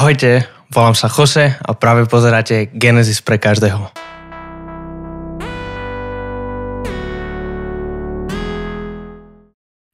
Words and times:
Ahojte, 0.00 0.48
volám 0.72 0.96
sa 0.96 1.12
Jose 1.12 1.60
a 1.60 1.76
práve 1.76 2.08
pozeráte 2.08 2.72
Genesis 2.72 3.20
pre 3.20 3.36
každého. 3.36 3.92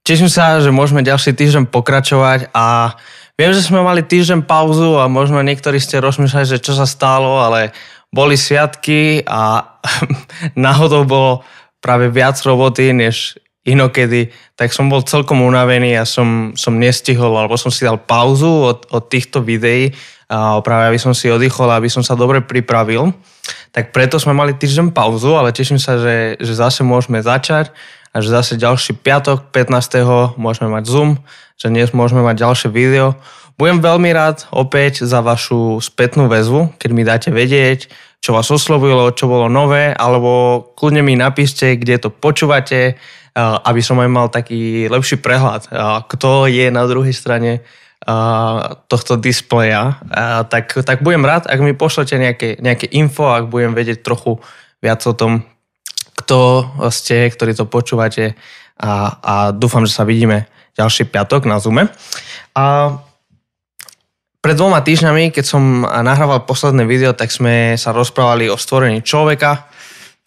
Teším 0.07 0.31
sa, 0.31 0.63
že 0.63 0.71
môžeme 0.71 1.03
ďalší 1.03 1.35
týždeň 1.35 1.67
pokračovať 1.67 2.55
a 2.55 2.95
viem, 3.35 3.51
že 3.51 3.67
sme 3.67 3.83
mali 3.83 3.99
týždeň 3.99 4.47
pauzu 4.47 4.95
a 4.95 5.11
možno 5.11 5.43
niektorí 5.43 5.75
ste 5.75 5.99
rozmýšľali, 5.99 6.55
že 6.55 6.63
čo 6.63 6.71
sa 6.71 6.87
stalo, 6.87 7.43
ale 7.43 7.75
boli 8.07 8.39
sviatky 8.39 9.27
a 9.27 9.75
náhodou 10.55 11.03
bolo 11.03 11.43
práve 11.83 12.07
viac 12.07 12.39
roboty, 12.47 12.95
než 12.95 13.35
inokedy, 13.67 14.31
tak 14.55 14.71
som 14.71 14.87
bol 14.87 15.03
celkom 15.03 15.43
unavený 15.43 15.99
a 15.99 16.07
som, 16.07 16.55
som 16.55 16.79
nestihol, 16.79 17.35
alebo 17.35 17.59
som 17.59 17.67
si 17.67 17.83
dal 17.83 17.99
pauzu 17.99 18.47
od, 18.47 18.87
od 18.87 19.03
týchto 19.11 19.43
videí, 19.43 19.91
a 20.27 20.59
práve 20.59 20.91
aby 20.91 20.99
som 20.99 21.15
si 21.15 21.31
oddychol, 21.31 21.71
aby 21.71 21.87
som 21.87 22.03
sa 22.03 22.15
dobre 22.15 22.43
pripravil. 22.43 23.15
Tak 23.71 23.95
preto 23.95 24.19
sme 24.19 24.35
mali 24.35 24.51
týždeň 24.51 24.91
pauzu, 24.91 25.39
ale 25.39 25.55
teším 25.55 25.79
sa, 25.79 25.95
že, 25.95 26.35
že 26.39 26.53
zase 26.55 26.83
môžeme 26.83 27.23
začať 27.23 27.71
a 28.11 28.19
že 28.19 28.31
zase 28.31 28.59
ďalší 28.59 28.99
piatok, 28.99 29.55
15. 29.55 30.35
môžeme 30.35 30.67
mať 30.67 30.83
Zoom, 30.87 31.21
že 31.55 31.71
dnes 31.71 31.95
môžeme 31.95 32.23
mať 32.27 32.43
ďalšie 32.43 32.69
video. 32.71 33.15
Budem 33.55 33.79
veľmi 33.79 34.11
rád 34.11 34.45
opäť 34.51 35.07
za 35.07 35.23
vašu 35.23 35.79
spätnú 35.79 36.27
väzvu, 36.27 36.75
keď 36.75 36.89
mi 36.91 37.07
dáte 37.07 37.29
vedieť, 37.31 37.87
čo 38.19 38.35
vás 38.35 38.51
oslovilo, 38.51 39.15
čo 39.15 39.31
bolo 39.31 39.47
nové, 39.47 39.95
alebo 39.95 40.61
kľudne 40.75 41.01
mi 41.01 41.15
napíšte, 41.15 41.77
kde 41.79 41.95
to 42.03 42.09
počúvate, 42.11 42.99
aby 43.37 43.81
som 43.85 44.01
aj 44.01 44.09
mal 44.09 44.33
taký 44.33 44.89
lepší 44.89 45.21
prehľad, 45.21 45.69
kto 46.09 46.49
je 46.49 46.73
na 46.73 46.89
druhej 46.89 47.13
strane 47.13 47.61
tohto 48.89 49.13
displeja, 49.17 50.01
tak, 50.49 50.73
tak 50.81 51.05
budem 51.05 51.21
rád, 51.21 51.45
ak 51.45 51.59
mi 51.61 51.77
pošlete 51.77 52.17
nejaké, 52.17 52.49
nejaké 52.57 52.89
info, 52.97 53.29
ak 53.29 53.49
budem 53.53 53.77
vedieť 53.77 54.01
trochu 54.01 54.41
viac 54.81 55.05
o 55.05 55.13
tom, 55.13 55.45
kto 56.17 56.65
ste, 56.89 57.29
ktorí 57.29 57.53
to 57.53 57.69
počúvate 57.69 58.33
a, 58.77 58.91
a 59.21 59.35
dúfam, 59.53 59.85
že 59.85 59.93
sa 59.93 60.05
vidíme 60.05 60.49
ďalší 60.77 61.09
piatok 61.09 61.45
na 61.45 61.61
Zoome. 61.61 61.89
A 62.57 62.97
pred 64.41 64.55
dvoma 64.57 64.81
týždňami, 64.81 65.33
keď 65.33 65.45
som 65.45 65.85
nahrával 65.85 66.45
posledné 66.45 66.85
video, 66.85 67.13
tak 67.13 67.33
sme 67.33 67.77
sa 67.77 67.93
rozprávali 67.93 68.49
o 68.49 68.57
stvorení 68.57 69.01
človeka, 69.01 69.69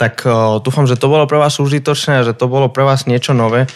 tak 0.00 0.24
uh, 0.24 0.56
dúfam, 0.64 0.88
že 0.88 0.96
to 0.96 1.12
bolo 1.12 1.28
pre 1.28 1.36
vás 1.36 1.60
užitočné 1.60 2.24
že 2.24 2.32
to 2.32 2.48
bolo 2.48 2.72
pre 2.72 2.88
vás 2.88 3.04
niečo 3.04 3.36
nové. 3.36 3.68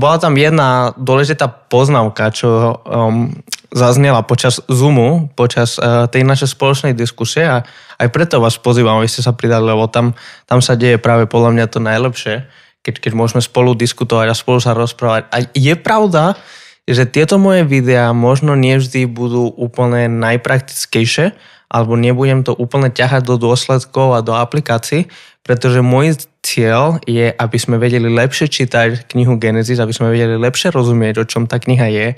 Bola 0.00 0.16
tam 0.16 0.40
jedna 0.40 0.96
dôležitá 0.96 1.44
poznávka, 1.44 2.32
čo 2.32 2.80
um, 2.80 3.28
zaznela 3.68 4.24
počas 4.24 4.64
Zoomu, 4.72 5.28
počas 5.36 5.76
uh, 5.76 6.08
tej 6.08 6.24
našej 6.24 6.56
spoločnej 6.56 6.96
diskusie 6.96 7.44
a 7.44 7.68
aj 8.00 8.08
preto 8.08 8.40
vás 8.40 8.56
pozývam, 8.56 8.96
aby 8.96 9.08
ste 9.12 9.20
sa 9.20 9.36
pridali, 9.36 9.68
lebo 9.68 9.84
tam, 9.84 10.16
tam 10.48 10.64
sa 10.64 10.80
deje 10.80 10.96
práve 10.96 11.28
podľa 11.28 11.52
mňa 11.52 11.66
to 11.68 11.76
najlepšie, 11.76 12.48
keď, 12.80 12.94
keď 13.04 13.12
môžeme 13.12 13.44
spolu 13.44 13.76
diskutovať 13.76 14.32
a 14.32 14.38
spolu 14.38 14.64
sa 14.64 14.72
rozprávať. 14.72 15.28
A 15.28 15.44
je 15.52 15.74
pravda, 15.76 16.40
že 16.88 17.04
tieto 17.04 17.36
moje 17.36 17.68
videá 17.68 18.16
možno 18.16 18.56
nevždy 18.56 19.04
budú 19.04 19.44
úplne 19.44 20.08
najpraktickejšie, 20.08 21.36
alebo 21.70 21.94
nebudem 21.94 22.42
to 22.42 22.50
úplne 22.50 22.90
ťahať 22.90 23.22
do 23.22 23.38
dôsledkov 23.38 24.18
a 24.18 24.26
do 24.26 24.34
aplikácií, 24.34 25.06
pretože 25.46 25.80
môj 25.80 26.26
cieľ 26.42 26.98
je, 27.06 27.30
aby 27.30 27.58
sme 27.62 27.78
vedeli 27.78 28.10
lepšie 28.10 28.50
čítať 28.50 29.06
knihu 29.14 29.38
Genesis, 29.38 29.78
aby 29.78 29.94
sme 29.94 30.10
vedeli 30.10 30.34
lepšie 30.34 30.74
rozumieť, 30.74 31.22
o 31.22 31.28
čom 31.28 31.46
tá 31.46 31.62
kniha 31.62 31.86
je. 31.94 32.08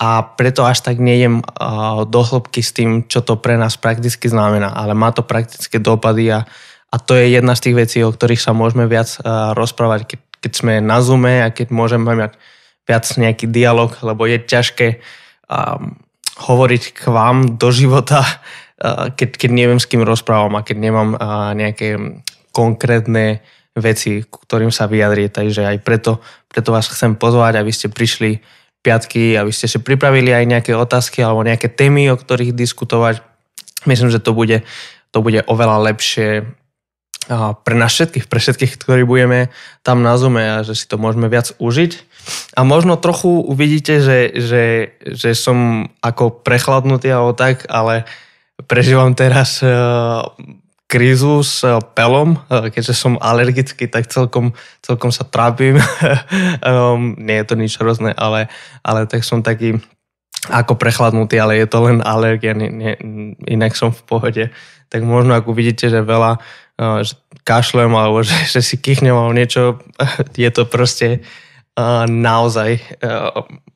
A 0.00 0.24
preto 0.24 0.64
až 0.64 0.80
tak 0.80 0.96
nejdem 0.96 1.44
do 2.08 2.20
hĺbky 2.24 2.64
s 2.64 2.72
tým, 2.72 3.04
čo 3.04 3.20
to 3.20 3.36
pre 3.36 3.60
nás 3.60 3.76
prakticky 3.76 4.32
znamená, 4.32 4.72
ale 4.72 4.96
má 4.96 5.12
to 5.12 5.20
praktické 5.20 5.76
dopady 5.76 6.32
a, 6.32 6.48
a 6.88 6.96
to 6.96 7.14
je 7.14 7.36
jedna 7.36 7.52
z 7.52 7.68
tých 7.68 7.76
vecí, 7.76 7.98
o 8.00 8.10
ktorých 8.10 8.40
sa 8.40 8.56
môžeme 8.56 8.88
viac 8.88 9.20
rozprávať, 9.54 10.16
keď, 10.16 10.20
keď 10.40 10.52
sme 10.56 10.72
na 10.80 11.04
Zoome 11.04 11.44
a 11.44 11.52
keď 11.52 11.68
môžeme 11.68 12.16
mať 12.16 12.32
viac 12.88 13.04
nejaký 13.06 13.46
dialog, 13.52 13.92
lebo 14.00 14.24
je 14.24 14.40
ťažké 14.40 15.04
um, 15.52 16.00
hovoriť 16.40 16.82
k 16.96 17.02
vám 17.12 17.60
do 17.60 17.68
života, 17.68 18.24
keď, 19.16 19.36
keď 19.36 19.50
neviem, 19.52 19.76
s 19.76 19.84
kým 19.84 20.00
rozprávam 20.00 20.56
a 20.56 20.64
keď 20.64 20.76
nemám 20.80 21.08
nejaké 21.52 22.20
konkrétne 22.50 23.44
veci, 23.76 24.24
k 24.24 24.32
ktorým 24.32 24.72
sa 24.72 24.88
vyjadrie. 24.88 25.28
Takže 25.28 25.68
aj 25.68 25.78
preto, 25.84 26.18
preto 26.48 26.72
vás 26.72 26.88
chcem 26.88 27.14
pozvať, 27.14 27.60
aby 27.60 27.70
ste 27.70 27.92
prišli 27.92 28.40
piatky, 28.80 29.36
aby 29.36 29.52
ste 29.52 29.68
si 29.68 29.78
pripravili 29.78 30.32
aj 30.32 30.44
nejaké 30.48 30.72
otázky 30.72 31.20
alebo 31.20 31.44
nejaké 31.44 31.68
témy, 31.68 32.08
o 32.10 32.16
ktorých 32.16 32.56
diskutovať. 32.56 33.20
Myslím, 33.84 34.08
že 34.08 34.20
to 34.24 34.32
bude, 34.32 34.64
to 35.12 35.18
bude 35.20 35.44
oveľa 35.44 35.92
lepšie 35.92 36.48
pre 37.62 37.74
nás 37.78 37.94
všetkých, 37.94 38.26
pre 38.26 38.40
všetkých, 38.42 38.72
ktorí 38.80 39.02
budeme 39.06 39.54
tam 39.86 40.02
na 40.02 40.18
Zoome 40.18 40.42
a 40.42 40.56
že 40.66 40.74
si 40.74 40.88
to 40.90 40.98
môžeme 40.98 41.30
viac 41.30 41.54
užiť. 41.62 41.92
A 42.58 42.66
možno 42.66 42.98
trochu 42.98 43.30
uvidíte, 43.44 44.02
že, 44.02 44.34
že, 44.34 44.64
že 45.04 45.30
som 45.38 45.88
ako 46.02 46.42
prechladnutý 46.42 47.12
alebo 47.12 47.36
tak, 47.36 47.68
ale 47.70 48.08
prežívam 48.66 49.14
teraz 49.14 49.60
uh, 49.62 50.26
krízu 50.90 51.44
s 51.44 51.62
uh, 51.62 51.78
pelom, 51.78 52.34
uh, 52.36 52.68
keďže 52.72 52.94
som 52.96 53.20
alergický, 53.22 53.86
tak 53.86 54.10
celkom, 54.10 54.52
celkom 54.82 55.14
sa 55.14 55.22
trápim. 55.22 55.78
um, 56.66 57.14
nie 57.20 57.38
je 57.40 57.46
to 57.46 57.54
nič 57.54 57.78
hrozné, 57.78 58.10
ale, 58.18 58.50
ale 58.82 59.06
tak 59.06 59.22
som 59.22 59.44
taký 59.44 59.78
ako 60.48 60.80
prechladnutý, 60.80 61.36
ale 61.36 61.60
je 61.60 61.68
to 61.68 61.84
len 61.84 62.00
alergia, 62.00 62.56
nie, 62.56 62.72
nie, 62.72 62.92
inak 63.44 63.76
som 63.76 63.92
v 63.92 64.02
pohode. 64.08 64.44
Tak 64.90 65.00
možno 65.04 65.36
ak 65.36 65.46
uvidíte, 65.46 65.92
že 65.92 66.00
veľa 66.00 66.40
že 67.04 67.20
kašlem 67.44 67.92
alebo 67.92 68.24
že, 68.24 68.34
že 68.56 68.60
si 68.64 68.80
kýchnem 68.80 69.12
alebo 69.12 69.36
niečo, 69.36 69.78
je 70.40 70.50
to 70.50 70.64
proste 70.64 71.20
naozaj 72.08 72.76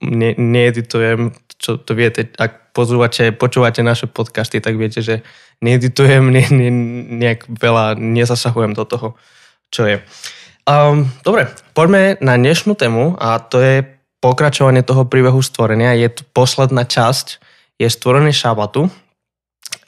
ne, 0.02 0.30
needitujem, 0.36 1.32
čo 1.58 1.78
to 1.80 1.92
viete, 1.94 2.30
ak 2.36 2.74
pozúvate, 2.74 3.30
počúvate 3.30 3.80
naše 3.80 4.10
podcasty, 4.10 4.58
tak 4.58 4.74
viete, 4.74 5.00
že 5.00 5.22
needitujem, 5.62 6.28
ne, 6.28 6.44
ne, 6.50 6.68
nejak 7.22 7.46
veľa 7.48 7.94
nezasahujem 7.96 8.74
do 8.74 8.84
toho, 8.84 9.08
čo 9.70 9.86
je. 9.86 10.02
Um, 10.64 11.12
dobre, 11.22 11.52
poďme 11.76 12.16
na 12.24 12.40
dnešnú 12.40 12.72
tému 12.74 13.20
a 13.20 13.36
to 13.38 13.60
je 13.60 13.84
pokračovanie 14.24 14.80
toho 14.80 15.04
príbehu 15.04 15.44
stvorenia. 15.44 15.92
Je 16.00 16.08
to 16.08 16.24
posledná 16.32 16.88
časť, 16.88 17.38
je 17.76 17.88
stvorenie 17.90 18.32
šabatu. 18.32 18.88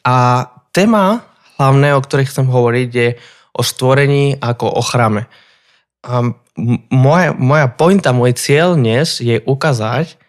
A 0.05 0.47
téma 0.77 1.25
hlavné, 1.57 1.97
o 1.97 2.05
ktorých 2.05 2.29
chcem 2.29 2.47
hovoriť, 2.47 2.89
je 2.93 3.09
o 3.57 3.63
stvorení 3.65 4.37
ako 4.37 4.69
o 4.69 4.83
chrame. 4.85 5.25
A 6.05 6.37
moja, 6.93 7.33
moja 7.33 7.67
pointa, 7.73 8.13
môj 8.13 8.37
cieľ 8.37 8.77
dnes 8.77 9.19
je 9.25 9.41
ukázať, 9.41 10.21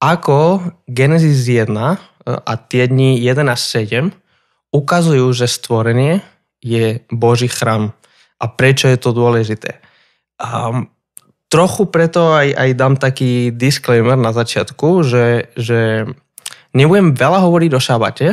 ako 0.00 0.64
Genesis 0.88 1.44
1 1.46 1.70
e, 1.70 1.96
a 2.26 2.52
tie 2.56 2.88
dni 2.88 3.20
1 3.20 3.36
až 3.46 3.60
7 3.84 4.10
ukazujú, 4.72 5.28
že 5.36 5.46
stvorenie 5.46 6.24
je 6.64 7.04
Boží 7.12 7.46
chrám 7.46 7.92
a 8.40 8.44
prečo 8.48 8.88
je 8.88 8.96
to 8.96 9.12
dôležité. 9.12 9.80
A 10.40 10.88
trochu 11.52 11.84
preto 11.92 12.32
aj, 12.32 12.56
aj 12.56 12.70
dám 12.72 12.94
taký 12.96 13.52
disclaimer 13.52 14.16
na 14.16 14.32
začiatku, 14.32 15.04
že, 15.04 15.52
že 15.58 16.08
nebudem 16.72 17.12
veľa 17.12 17.44
hovoriť 17.44 17.70
o 17.76 17.80
šabate, 17.80 18.28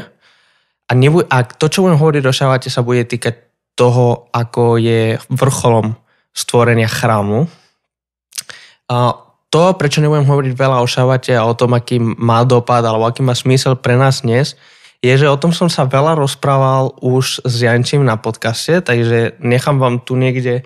a, 0.88 0.92
nebude, 0.96 1.28
a 1.28 1.44
to, 1.44 1.68
čo 1.68 1.84
budem 1.84 2.00
hovoriť 2.00 2.24
o 2.24 2.32
šabate, 2.32 2.72
sa 2.72 2.80
bude 2.80 3.04
týkať 3.04 3.36
toho, 3.76 4.32
ako 4.32 4.80
je 4.80 5.20
vrcholom 5.28 6.00
stvorenia 6.32 6.88
chrámu. 6.88 7.52
A 8.88 9.27
to, 9.48 9.74
prečo 9.80 10.04
nebudem 10.04 10.28
hovoriť 10.28 10.54
veľa 10.54 10.84
o 10.84 10.88
šabate 10.88 11.32
a 11.36 11.48
o 11.48 11.56
tom, 11.56 11.74
aký 11.76 12.00
má 12.00 12.44
dopad 12.44 12.84
alebo 12.84 13.08
aký 13.08 13.24
má 13.24 13.32
smysel 13.32 13.80
pre 13.80 13.96
nás 13.96 14.22
dnes, 14.22 14.60
je, 15.00 15.14
že 15.14 15.30
o 15.30 15.38
tom 15.38 15.54
som 15.54 15.70
sa 15.70 15.86
veľa 15.86 16.18
rozprával 16.18 16.98
už 17.00 17.46
s 17.46 17.56
Jančím 17.62 18.02
na 18.02 18.18
podcaste, 18.18 18.82
takže 18.82 19.38
nechám 19.40 19.78
vám 19.78 20.02
tu 20.02 20.18
niekde 20.18 20.66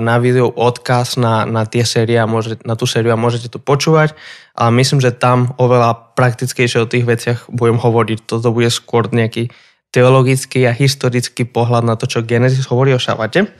na 0.00 0.16
videu 0.16 0.48
odkaz 0.48 1.20
na, 1.20 1.44
na 1.44 1.68
tie 1.68 1.84
série 1.84 2.16
môže, 2.24 2.56
na 2.64 2.78
tú 2.78 2.88
sériu 2.88 3.12
a 3.12 3.20
môžete 3.20 3.52
to 3.52 3.60
počúvať. 3.60 4.16
A 4.56 4.72
myslím, 4.72 5.02
že 5.02 5.12
tam 5.12 5.52
oveľa 5.60 6.14
praktickejšie 6.16 6.78
o 6.80 6.88
tých 6.88 7.04
veciach 7.04 7.38
budem 7.52 7.76
hovoriť. 7.76 8.24
Toto 8.24 8.48
bude 8.54 8.72
skôr 8.72 9.10
nejaký 9.12 9.52
teologický 9.92 10.64
a 10.68 10.72
historický 10.72 11.44
pohľad 11.44 11.84
na 11.84 11.98
to, 12.00 12.08
čo 12.08 12.24
Genesis 12.24 12.68
hovorí 12.70 12.96
o 12.96 13.02
šabate. 13.02 13.50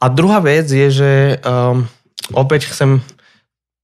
A 0.00 0.04
druhá 0.12 0.44
vec 0.44 0.68
je, 0.68 0.88
že 0.92 1.12
um, 1.40 1.88
opäť 2.36 2.68
chcem 2.68 3.00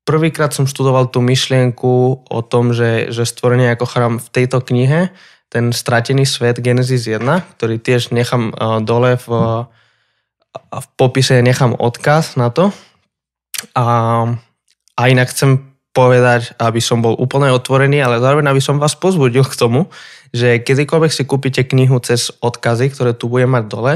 prvýkrát 0.05 0.52
som 0.55 0.69
študoval 0.69 1.08
tú 1.12 1.20
myšlienku 1.25 2.25
o 2.26 2.41
tom, 2.47 2.73
že, 2.73 3.12
že 3.12 3.29
stvorenie 3.29 3.73
ako 3.73 3.87
chrám 3.87 4.14
v 4.19 4.29
tejto 4.32 4.58
knihe, 4.64 5.12
ten 5.50 5.75
stratený 5.75 6.25
svet 6.25 6.62
Genesis 6.62 7.11
1, 7.11 7.26
ktorý 7.58 7.82
tiež 7.82 8.14
nechám 8.14 8.55
uh, 8.55 8.79
dole 8.79 9.19
v, 9.19 9.26
v 10.70 10.87
popise 10.94 11.43
nechám 11.43 11.75
odkaz 11.75 12.38
na 12.38 12.55
to. 12.55 12.70
A, 13.75 13.87
a 14.94 15.02
inak 15.11 15.35
chcem 15.35 15.70
povedať, 15.91 16.55
aby 16.56 16.79
som 16.79 17.02
bol 17.02 17.19
úplne 17.19 17.50
otvorený, 17.50 17.99
ale 17.99 18.23
zároveň 18.23 18.47
aby 18.55 18.62
som 18.62 18.79
vás 18.79 18.94
pozbudil 18.94 19.43
k 19.43 19.58
tomu, 19.58 19.91
že 20.31 20.62
kedykoľvek 20.62 21.11
si 21.11 21.26
kúpite 21.26 21.67
knihu 21.67 21.99
cez 21.99 22.31
odkazy, 22.38 22.94
ktoré 22.94 23.11
tu 23.11 23.26
budem 23.26 23.50
mať 23.50 23.64
dole, 23.67 23.94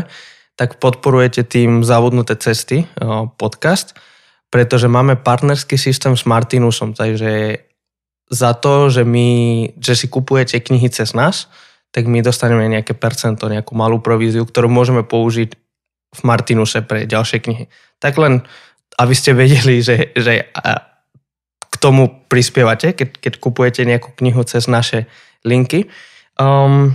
tak 0.59 0.83
podporujete 0.83 1.47
tým 1.47 1.87
Zavudnuté 1.87 2.35
cesty 2.35 2.87
podcast, 3.39 3.95
pretože 4.55 4.87
máme 4.87 5.19
partnerský 5.19 5.75
systém 5.75 6.15
s 6.15 6.23
Martinusom, 6.31 6.95
takže 6.95 7.59
za 8.31 8.55
to, 8.55 8.87
že, 8.87 9.03
my, 9.03 9.67
že 9.83 9.99
si 9.99 10.07
kupujete 10.07 10.63
knihy 10.63 10.87
cez 10.95 11.11
nás, 11.11 11.51
tak 11.91 12.07
my 12.07 12.23
dostaneme 12.23 12.71
nejaké 12.71 12.95
percento, 12.95 13.51
nejakú 13.51 13.75
malú 13.75 13.99
províziu, 13.99 14.47
ktorú 14.47 14.71
môžeme 14.71 15.03
použiť 15.03 15.59
v 16.15 16.21
Martinuse 16.23 16.87
pre 16.87 17.03
ďalšie 17.03 17.43
knihy. 17.43 17.65
Tak 17.99 18.15
len, 18.15 18.47
aby 18.95 19.15
ste 19.19 19.35
vedeli, 19.35 19.83
že, 19.83 20.15
že 20.15 20.47
k 21.67 21.75
tomu 21.83 22.23
prispievate, 22.31 22.95
keď, 22.95 23.19
keď 23.19 23.33
kupujete 23.43 23.83
nejakú 23.83 24.15
knihu 24.23 24.47
cez 24.47 24.71
naše 24.71 25.11
linky. 25.43 25.91
Um, 26.39 26.95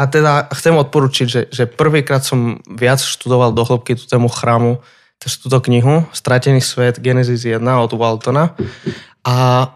a 0.00 0.08
teda 0.08 0.48
chcem 0.56 0.72
odporučiť, 0.80 1.26
že, 1.28 1.42
že 1.52 1.68
prvýkrát 1.68 2.24
som 2.24 2.64
viac 2.64 3.04
študoval 3.04 3.52
do 3.52 3.68
hĺbky 3.68 4.00
tú 4.00 4.08
tému 4.08 4.32
chrámu, 4.32 4.80
cez 5.18 5.38
túto 5.42 5.58
knihu 5.58 6.06
Stratený 6.14 6.62
svet 6.62 7.02
Genesis 7.02 7.42
1 7.42 7.58
od 7.62 7.92
Waltona. 7.98 8.54
A 9.26 9.66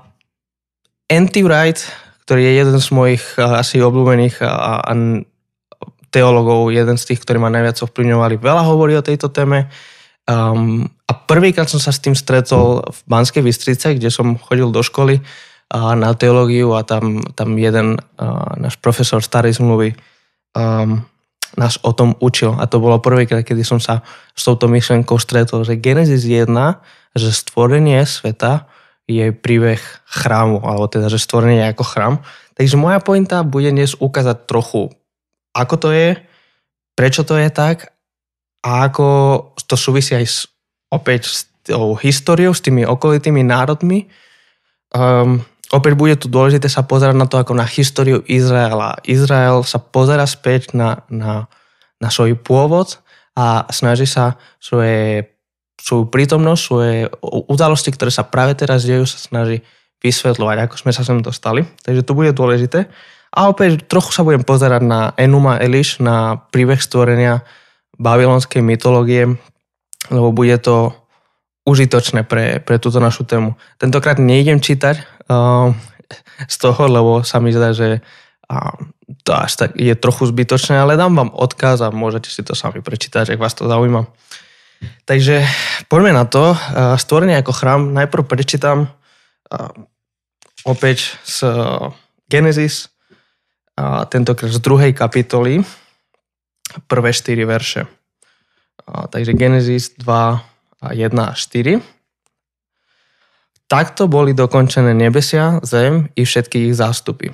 N.T. 1.11 1.45
Wright, 1.45 1.79
ktorý 2.25 2.41
je 2.47 2.53
jeden 2.65 2.79
z 2.79 2.89
mojich 2.95 3.25
asi 3.37 3.83
obľúbených 3.83 4.41
a, 4.41 4.81
a 4.87 4.93
teologov, 6.13 6.71
jeden 6.71 7.01
z 7.01 7.13
tých, 7.13 7.21
ktorí 7.25 7.41
ma 7.41 7.49
najviac 7.49 7.81
ovplyvňovali, 7.83 8.37
veľa 8.39 8.63
hovorí 8.69 8.95
o 8.95 9.05
tejto 9.05 9.33
téme. 9.33 9.73
Um, 10.29 10.87
a 11.09 11.13
prvýkrát 11.17 11.67
som 11.67 11.83
sa 11.83 11.91
s 11.91 11.99
tým 11.99 12.15
stretol 12.15 12.85
v 12.85 13.01
Banskej 13.11 13.43
Bystrice, 13.43 13.97
kde 13.97 14.13
som 14.13 14.39
chodil 14.39 14.71
do 14.71 14.85
školy 14.85 15.19
uh, 15.19 15.93
na 15.99 16.15
teológiu 16.15 16.77
a 16.79 16.87
tam, 16.87 17.25
tam 17.35 17.59
jeden 17.59 17.99
uh, 17.99 18.55
náš 18.61 18.79
profesor 18.79 19.19
starej 19.25 19.59
zmluvy 19.59 19.97
um, 20.55 21.03
nás 21.57 21.77
o 21.85 21.93
tom 21.93 22.17
učil. 22.19 22.57
A 22.57 22.65
to 22.65 22.81
bolo 22.81 23.01
prvýkrát, 23.03 23.45
kedy 23.45 23.63
som 23.65 23.79
sa 23.81 24.01
s 24.33 24.43
touto 24.45 24.69
myšlenkou 24.69 25.21
stretol, 25.21 25.65
že 25.65 25.77
Genesis 25.81 26.25
1, 26.25 26.49
že 27.17 27.29
stvorenie 27.29 28.01
sveta 28.09 28.69
je 29.05 29.35
príbeh 29.35 29.81
chrámu, 30.09 30.65
alebo 30.65 30.89
teda, 30.89 31.13
že 31.13 31.21
stvorenie 31.21 31.61
je 31.61 31.71
ako 31.77 31.85
chrám. 31.85 32.15
Takže 32.57 32.77
moja 32.81 33.01
pointa 33.03 33.45
bude 33.45 33.69
dnes 33.69 33.93
ukázať 33.99 34.49
trochu, 34.49 34.93
ako 35.53 35.75
to 35.77 35.89
je, 35.93 36.17
prečo 36.97 37.25
to 37.25 37.37
je 37.37 37.49
tak 37.53 37.93
a 38.65 38.89
ako 38.89 39.07
to 39.69 39.77
súvisí 39.77 40.17
aj 40.17 40.27
s, 40.29 40.39
opäť 40.89 41.29
s 41.29 41.39
tou 41.67 41.99
históriou, 41.99 42.57
s 42.57 42.65
tými 42.65 42.87
okolitými 42.89 43.45
národmi. 43.45 44.09
Um, 44.93 45.45
opäť 45.73 45.93
bude 45.97 46.15
tu 46.21 46.29
dôležité 46.29 46.69
sa 46.69 46.85
pozerať 46.85 47.17
na 47.17 47.25
to 47.25 47.41
ako 47.41 47.57
na 47.57 47.65
históriu 47.65 48.21
Izraela. 48.29 49.01
Izrael 49.09 49.65
sa 49.65 49.81
pozera 49.81 50.29
späť 50.29 50.77
na, 50.77 51.03
na, 51.09 51.49
na 51.97 52.09
svoj 52.13 52.37
pôvod 52.37 53.01
a 53.33 53.65
snaží 53.73 54.05
sa 54.05 54.37
svoje, 54.61 55.33
svoju 55.81 56.13
prítomnosť, 56.13 56.61
svoje 56.61 57.09
udalosti, 57.25 57.91
ktoré 57.91 58.13
sa 58.13 58.29
práve 58.29 58.53
teraz 58.53 58.85
dejú, 58.85 59.09
sa 59.09 59.17
snaží 59.17 59.65
vysvetľovať, 60.05 60.57
ako 60.69 60.75
sme 60.77 60.93
sa 60.93 61.03
sem 61.03 61.19
dostali. 61.25 61.65
Takže 61.81 62.05
to 62.05 62.13
bude 62.13 62.37
dôležité. 62.37 62.93
A 63.33 63.49
opäť 63.49 63.89
trochu 63.89 64.13
sa 64.13 64.27
budem 64.29 64.45
pozerať 64.45 64.85
na 64.85 65.17
Enuma 65.17 65.57
Eliš, 65.57 66.05
na 66.05 66.37
príbeh 66.53 66.77
stvorenia 66.77 67.41
babylonskej 67.97 68.61
mytológie, 68.61 69.41
lebo 70.13 70.29
bude 70.37 70.59
to 70.61 70.93
užitočné 71.63 72.27
pre, 72.27 72.59
pre 72.59 72.77
túto 72.83 72.99
našu 72.99 73.23
tému. 73.23 73.55
Tentokrát 73.79 74.19
nejdem 74.19 74.59
čítať 74.59 75.12
z 76.49 76.57
toho, 76.59 76.83
lebo 76.89 77.13
sa 77.25 77.41
mi 77.41 77.55
zdá, 77.55 77.73
že 77.73 78.03
to 79.25 79.33
až 79.33 79.53
tak 79.57 79.71
je 79.81 79.95
trochu 79.97 80.29
zbytočné, 80.29 80.77
ale 80.77 80.97
dám 80.97 81.17
vám 81.17 81.31
odkaz 81.33 81.81
a 81.81 81.89
môžete 81.89 82.29
si 82.29 82.45
to 82.45 82.53
sami 82.53 82.85
prečítať, 82.85 83.33
ak 83.33 83.41
vás 83.41 83.57
to 83.57 83.65
zaujíma. 83.65 84.09
Takže 85.07 85.47
poďme 85.87 86.13
na 86.13 86.25
to. 86.27 86.53
Uh, 86.53 86.99
stvorenie 86.99 87.39
ako 87.39 87.53
chrám. 87.55 87.81
Najprv 87.95 88.23
prečítam 88.27 88.91
uh, 88.91 89.73
opäť 90.67 91.17
z 91.23 91.47
Genesis, 92.31 92.89
tentokrát 94.09 94.49
z 94.49 94.61
druhej 94.63 94.97
kapitoly, 94.97 95.61
prvé 96.89 97.11
štyri 97.13 97.45
verše. 97.45 97.85
Takže 98.87 99.37
Genesis 99.37 99.93
2, 100.01 100.97
1 100.97 101.13
a 101.19 101.35
4. 101.37 101.77
Takto 103.73 104.05
boli 104.05 104.37
dokončené 104.37 104.93
nebesia, 104.93 105.57
zem 105.65 106.13
i 106.13 106.29
všetky 106.29 106.69
ich 106.69 106.77
zástupy. 106.77 107.33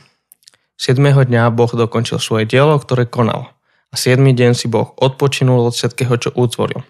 7. 0.79 1.03
dňa 1.03 1.51
Boh 1.51 1.67
dokončil 1.67 2.23
svoje 2.23 2.47
dielo, 2.47 2.79
ktoré 2.79 3.11
konal. 3.11 3.51
A 3.91 3.99
7. 3.99 4.23
deň 4.23 4.55
si 4.55 4.71
Boh 4.71 4.95
odpočinul 5.03 5.67
od 5.67 5.75
všetkého, 5.75 6.15
čo 6.15 6.31
utvoril. 6.39 6.87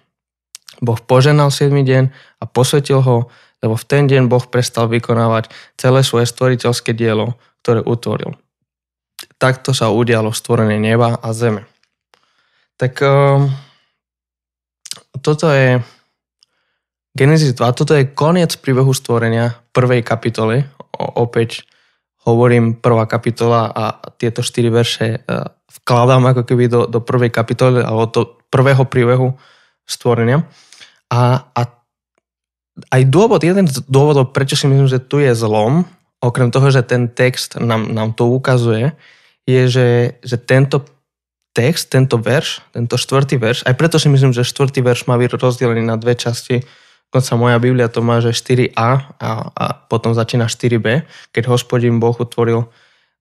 Boh 0.85 1.01
poženal 1.01 1.49
7. 1.49 1.73
deň 1.73 2.13
a 2.13 2.45
posvetil 2.45 3.01
ho, 3.01 3.33
lebo 3.65 3.73
v 3.73 3.85
ten 3.89 4.05
deň 4.05 4.29
Boh 4.29 4.45
prestal 4.45 4.85
vykonávať 4.93 5.49
celé 5.81 6.05
svoje 6.05 6.29
stvoriteľské 6.29 6.93
dielo, 6.93 7.41
ktoré 7.65 7.81
utvoril. 7.81 8.37
Takto 9.41 9.73
sa 9.73 9.89
udialo 9.89 10.29
stvorenie 10.29 10.77
neba 10.77 11.17
a 11.17 11.33
zeme. 11.33 11.65
Tak 12.77 13.01
um, 13.01 13.49
toto 15.25 15.49
je 15.49 15.81
Genesis 17.19 17.51
2, 17.59 17.75
toto 17.75 17.99
je 17.99 18.07
koniec 18.07 18.55
príbehu 18.63 18.95
stvorenia 18.95 19.59
prvej 19.75 20.07
kapitoly. 20.07 20.63
O, 20.95 21.27
opäť 21.27 21.67
hovorím 22.23 22.79
prvá 22.79 23.11
kapitola 23.11 23.67
a 23.75 23.99
tieto 24.15 24.47
štyri 24.47 24.71
verše 24.71 25.27
uh, 25.27 25.51
vkladám 25.83 26.23
ako 26.31 26.43
keby 26.47 26.71
do, 26.71 26.87
do 26.87 27.03
prvej 27.03 27.35
kapitoly 27.35 27.83
alebo 27.83 28.07
do 28.07 28.23
prvého 28.55 28.87
príbehu 28.87 29.35
stvorenia. 29.83 30.47
A, 31.11 31.51
a 31.59 31.61
aj 32.95 33.03
dôvod, 33.11 33.43
jeden 33.43 33.67
z 33.67 33.83
dôvodov, 33.91 34.31
prečo 34.31 34.55
si 34.55 34.71
myslím, 34.71 34.87
že 34.87 35.03
tu 35.03 35.19
je 35.19 35.35
zlom, 35.35 35.83
okrem 36.23 36.55
toho, 36.55 36.71
že 36.71 36.87
ten 36.87 37.11
text 37.11 37.59
nám, 37.59 37.91
nám 37.91 38.15
to 38.15 38.31
ukazuje, 38.31 38.95
je, 39.49 39.63
že, 39.67 39.89
že 40.23 40.37
tento 40.39 40.87
text, 41.51 41.91
tento 41.91 42.21
verš, 42.21 42.63
tento 42.71 42.95
štvrtý 42.95 43.41
verš, 43.41 43.67
aj 43.67 43.75
preto 43.75 43.99
si 43.99 44.07
myslím, 44.07 44.31
že 44.31 44.47
štvrtý 44.47 44.85
verš 44.85 45.11
má 45.11 45.19
byť 45.19 45.35
rozdelený 45.35 45.83
na 45.83 45.99
dve 45.99 46.15
časti, 46.15 46.63
Dokonca 47.09 47.41
moja 47.41 47.57
Biblia 47.57 47.89
to 47.89 48.05
má, 48.05 48.21
že 48.21 48.37
4a 48.37 48.77
a, 48.77 49.31
a 49.49 49.65
potom 49.89 50.13
začína 50.13 50.45
4b, 50.45 51.09
keď 51.33 51.49
hospodin 51.49 51.97
Boh 51.97 52.13
utvoril 52.13 52.69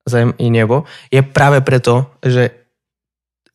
zem 0.04 0.36
i 0.36 0.52
nebo. 0.52 0.84
Je 1.08 1.24
práve 1.24 1.64
preto, 1.64 2.12
že 2.20 2.52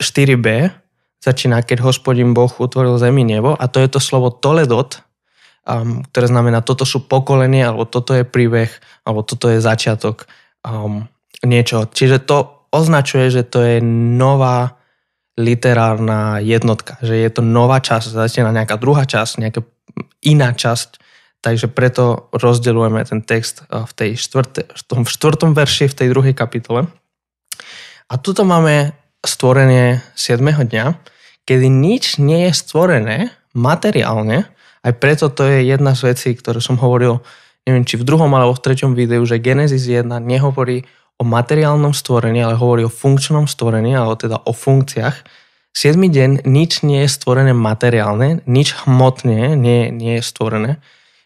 4b 0.01 0.73
začína, 1.21 1.61
keď 1.61 1.85
hospodin 1.85 2.33
Boh 2.33 2.49
utvoril 2.49 2.97
zem 2.97 3.13
i 3.21 3.25
nebo 3.29 3.53
a 3.53 3.69
to 3.69 3.77
je 3.77 3.93
to 3.93 4.01
slovo 4.01 4.33
toledot, 4.33 5.05
um, 5.69 6.01
ktoré 6.09 6.25
znamená, 6.27 6.65
toto 6.65 6.83
sú 6.83 7.05
pokolenie, 7.05 7.61
alebo 7.61 7.85
toto 7.85 8.17
je 8.17 8.25
príbeh, 8.25 8.73
alebo 9.05 9.21
toto 9.21 9.53
je 9.53 9.61
začiatok 9.61 10.25
um, 10.65 11.05
niečo. 11.45 11.85
Čiže 11.87 12.25
to 12.25 12.67
označuje, 12.73 13.29
že 13.29 13.45
to 13.45 13.61
je 13.61 13.77
nová 14.17 14.81
literárna 15.37 16.41
jednotka, 16.41 16.97
že 17.01 17.17
je 17.17 17.29
to 17.29 17.41
nová 17.41 17.81
časť, 17.81 18.13
začína 18.13 18.53
nejaká 18.53 18.77
druhá 18.77 19.05
časť, 19.05 19.41
nejaké 19.41 19.61
iná 20.23 20.55
časť, 20.55 21.01
takže 21.43 21.67
preto 21.67 22.31
rozdeľujeme 22.31 23.03
ten 23.03 23.19
text 23.21 23.67
eh, 23.67 23.83
v, 23.83 23.91
tej 23.91 24.09
štvrte, 24.19 24.61
v 24.69 24.81
tom 24.87 25.03
štvrtom 25.03 25.51
verši, 25.51 25.91
v 25.91 25.97
tej 25.97 26.07
druhej 26.11 26.35
kapitole. 26.37 26.87
A 28.11 28.13
tuto 28.19 28.43
máme 28.45 28.93
stvorenie 29.23 30.03
7. 30.13 30.43
dňa, 30.43 30.85
kedy 31.47 31.67
nič 31.71 32.19
nie 32.19 32.47
je 32.47 32.53
stvorené 32.53 33.31
materiálne, 33.55 34.47
aj 34.83 34.93
preto 34.99 35.31
to 35.31 35.47
je 35.47 35.63
jedna 35.63 35.95
z 35.95 36.11
vecí, 36.11 36.35
ktoré 36.35 36.59
som 36.59 36.75
hovoril, 36.75 37.23
neviem 37.63 37.87
či 37.87 37.95
v 37.95 38.03
druhom 38.03 38.27
alebo 38.35 38.51
v 38.51 38.63
treťom 38.67 38.91
videu, 38.91 39.23
že 39.23 39.39
Genesis 39.39 39.87
1 39.87 40.11
nehovorí 40.19 40.83
o 41.15 41.23
materiálnom 41.23 41.95
stvorení, 41.95 42.43
ale 42.43 42.59
hovorí 42.59 42.83
o 42.83 42.91
funkčnom 42.91 43.47
stvorení, 43.47 43.95
alebo 43.95 44.19
teda 44.19 44.43
o 44.43 44.51
funkciách, 44.51 45.23
7. 45.73 45.97
deň 45.97 46.45
nič 46.45 46.85
nie 46.85 47.01
je 47.03 47.09
stvorené 47.09 47.57
materiálne, 47.57 48.45
nič 48.45 48.77
hmotne 48.85 49.57
nie, 49.57 49.89
nie 49.89 50.21
je 50.21 50.23
stvorené. 50.23 50.77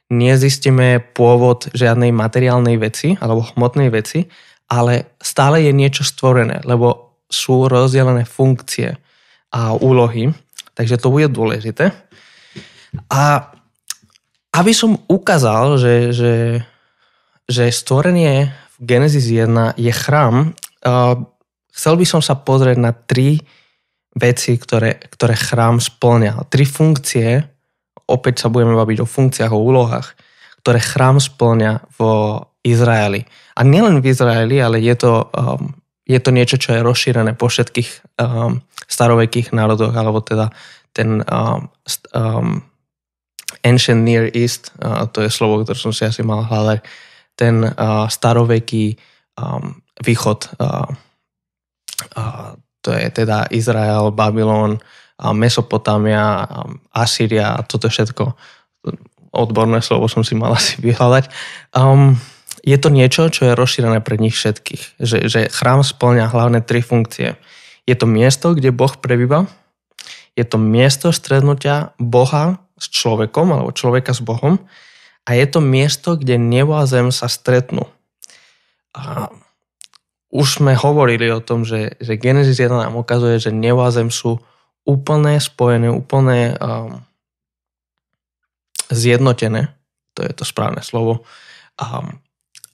Nezistíme 0.07 1.03
pôvod 1.11 1.67
žiadnej 1.75 2.15
materiálnej 2.15 2.79
veci 2.79 3.19
alebo 3.19 3.43
hmotnej 3.43 3.91
veci, 3.91 4.23
ale 4.71 5.19
stále 5.19 5.67
je 5.67 5.75
niečo 5.75 6.07
stvorené, 6.07 6.63
lebo 6.63 7.19
sú 7.27 7.67
rozdelené 7.67 8.23
funkcie 8.23 8.95
a 9.51 9.75
úlohy, 9.75 10.31
takže 10.79 10.95
to 10.95 11.11
bude 11.11 11.27
dôležité. 11.27 11.91
A 13.11 13.51
aby 14.55 14.71
som 14.71 14.95
ukázal, 15.11 15.75
že, 15.75 16.15
že, 16.15 16.33
že 17.51 17.67
stvorenie 17.67 18.55
v 18.79 18.83
Genesis 18.87 19.27
1 19.27 19.75
je 19.75 19.91
chrám, 19.91 20.55
uh, 20.87 21.19
chcel 21.75 21.99
by 21.99 22.05
som 22.07 22.23
sa 22.23 22.39
pozrieť 22.39 22.79
na 22.79 22.95
tri 22.95 23.43
veci, 24.17 24.57
ktoré, 24.57 24.97
ktoré 24.97 25.37
chrám 25.37 25.77
splňa. 25.77 26.49
Tri 26.49 26.65
funkcie, 26.65 27.45
opäť 28.09 28.45
sa 28.45 28.47
budeme 28.49 28.73
baviť 28.73 29.05
o 29.05 29.07
funkciách, 29.07 29.53
o 29.53 29.61
úlohách, 29.61 30.17
ktoré 30.65 30.81
chrám 30.81 31.21
splňa 31.21 31.95
vo 31.95 32.43
Izraeli. 32.65 33.23
A 33.55 33.61
nielen 33.63 34.03
v 34.03 34.11
Izraeli, 34.11 34.59
ale 34.59 34.83
je 34.83 34.95
to, 34.97 35.31
um, 35.31 35.77
je 36.03 36.19
to 36.19 36.33
niečo, 36.33 36.57
čo 36.59 36.75
je 36.75 36.83
rozšírené 36.83 37.37
po 37.37 37.47
všetkých 37.47 38.19
um, 38.19 38.59
starovekých 38.89 39.55
národoch, 39.55 39.93
alebo 39.95 40.19
teda 40.19 40.51
ten 40.91 41.23
um, 41.23 41.71
um, 42.11 42.65
Ancient 43.63 44.03
Near 44.03 44.27
East, 44.33 44.75
uh, 44.83 45.07
to 45.07 45.23
je 45.23 45.31
slovo, 45.31 45.63
ktoré 45.63 45.77
som 45.77 45.95
si 45.95 46.03
asi 46.03 46.25
mal 46.25 46.43
hľadať, 46.43 46.83
ten 47.37 47.63
uh, 47.63 48.09
staroveký 48.09 48.97
um, 49.37 49.79
východ, 50.01 50.57
uh, 50.57 50.89
uh, 52.17 52.51
to 52.87 52.95
je 52.95 53.11
teda 53.11 53.51
Izrael, 53.51 54.15
Babylon, 54.15 54.79
Mesopotámia, 55.19 56.47
Asýria, 56.95 57.59
toto 57.67 57.91
všetko. 57.91 58.31
Odborné 59.35 59.83
slovo 59.83 60.07
som 60.07 60.23
si 60.23 60.39
mal 60.39 60.55
asi 60.59 60.79
vyhľadať. 60.79 61.27
Um, 61.75 62.15
je 62.63 62.79
to 62.79 62.87
niečo, 62.87 63.27
čo 63.27 63.51
je 63.51 63.59
rozšírené 63.59 63.99
pre 63.99 64.15
nich 64.15 64.39
všetkých. 64.39 65.03
Že, 65.03 65.17
že 65.27 65.39
chrám 65.51 65.83
splňa 65.83 66.31
hlavné 66.31 66.63
tri 66.63 66.79
funkcie. 66.79 67.35
Je 67.83 67.95
to 67.95 68.07
miesto, 68.07 68.55
kde 68.55 68.75
Boh 68.75 68.91
prebýva, 68.91 69.47
je 70.37 70.45
to 70.45 70.61
miesto 70.61 71.09
strednutia 71.09 71.97
Boha 71.97 72.61
s 72.77 72.93
človekom 72.93 73.57
alebo 73.57 73.73
človeka 73.73 74.13
s 74.13 74.21
Bohom 74.21 74.61
a 75.25 75.29
je 75.33 75.45
to 75.49 75.59
miesto, 75.65 76.13
kde 76.13 76.37
nebo 76.37 76.77
a 76.77 76.85
zem 76.85 77.09
sa 77.09 77.25
stretnú. 77.25 77.89
A 78.93 79.33
už 80.27 80.59
sme 80.59 80.75
hovorili 80.75 81.31
o 81.31 81.39
tom, 81.39 81.63
že, 81.63 81.95
že 82.03 82.19
Genesis 82.19 82.59
1 82.59 82.67
nám 82.67 82.99
ukazuje, 82.99 83.39
že 83.39 83.51
nebo 83.55 83.83
a 83.83 83.93
zem 83.95 84.11
sú 84.11 84.39
úplne 84.83 85.39
spojené, 85.39 85.87
úplne 85.91 86.55
um, 86.59 87.03
zjednotené. 88.91 89.71
To 90.15 90.23
je 90.23 90.31
to 90.35 90.43
správne 90.43 90.83
slovo. 90.83 91.23
Um, 91.79 92.19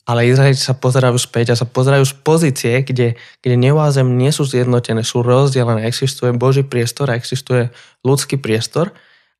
ale 0.03 0.27
Izraelci 0.27 0.59
sa 0.59 0.75
pozerajú 0.75 1.15
späť 1.15 1.55
a 1.55 1.59
sa 1.59 1.63
pozerajú 1.63 2.03
z 2.03 2.15
pozície, 2.27 2.73
kde, 2.83 3.15
kde 3.39 3.55
nebo 3.55 3.79
a 3.79 3.93
zem 3.93 4.19
nie 4.19 4.35
sú 4.35 4.43
zjednotené, 4.43 4.99
sú 5.05 5.23
rozdelené. 5.23 5.87
Existuje 5.87 6.35
Boží 6.35 6.67
priestor 6.67 7.07
a 7.07 7.15
existuje 7.15 7.71
ľudský 8.03 8.35
priestor 8.35 8.91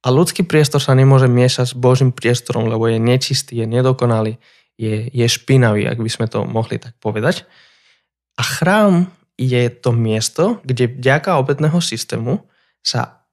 a 0.04 0.08
ľudský 0.08 0.48
priestor 0.48 0.80
sa 0.80 0.96
nemôže 0.96 1.28
miešať 1.28 1.72
s 1.72 1.76
Božím 1.76 2.16
priestorom, 2.16 2.72
lebo 2.72 2.88
je 2.88 2.96
nečistý, 2.96 3.60
je 3.60 3.68
nedokonalý, 3.68 4.40
je, 4.80 5.12
je 5.12 5.26
špinavý, 5.28 5.84
ak 5.84 6.00
by 6.00 6.10
sme 6.12 6.32
to 6.32 6.48
mohli 6.48 6.80
tak 6.80 6.96
povedať. 7.04 7.44
A 8.38 8.42
chrám 8.42 9.12
je 9.38 9.70
to 9.70 9.94
miesto, 9.94 10.62
kde 10.66 10.90
vďaka 10.90 11.38
obetného 11.38 11.78
systému 11.82 12.46
sa 12.82 13.26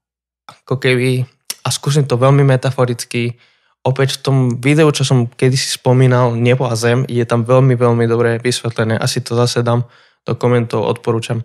ako 0.48 0.80
keby, 0.80 1.24
a 1.62 1.68
skúsim 1.68 2.08
to 2.08 2.18
veľmi 2.18 2.42
metaforicky, 2.42 3.36
opäť 3.80 4.18
v 4.18 4.22
tom 4.22 4.36
videu, 4.60 4.88
čo 4.92 5.04
som 5.06 5.28
kedysi 5.28 5.80
spomínal, 5.80 6.36
Nebo 6.36 6.68
a 6.68 6.76
Zem, 6.76 7.08
je 7.08 7.22
tam 7.24 7.44
veľmi, 7.46 7.76
veľmi 7.76 8.04
dobre 8.04 8.36
vysvetlené. 8.40 8.98
Asi 8.98 9.24
to 9.24 9.32
zase 9.36 9.64
dám 9.64 9.88
do 10.28 10.36
komentov, 10.36 10.84
odporúčam. 10.84 11.40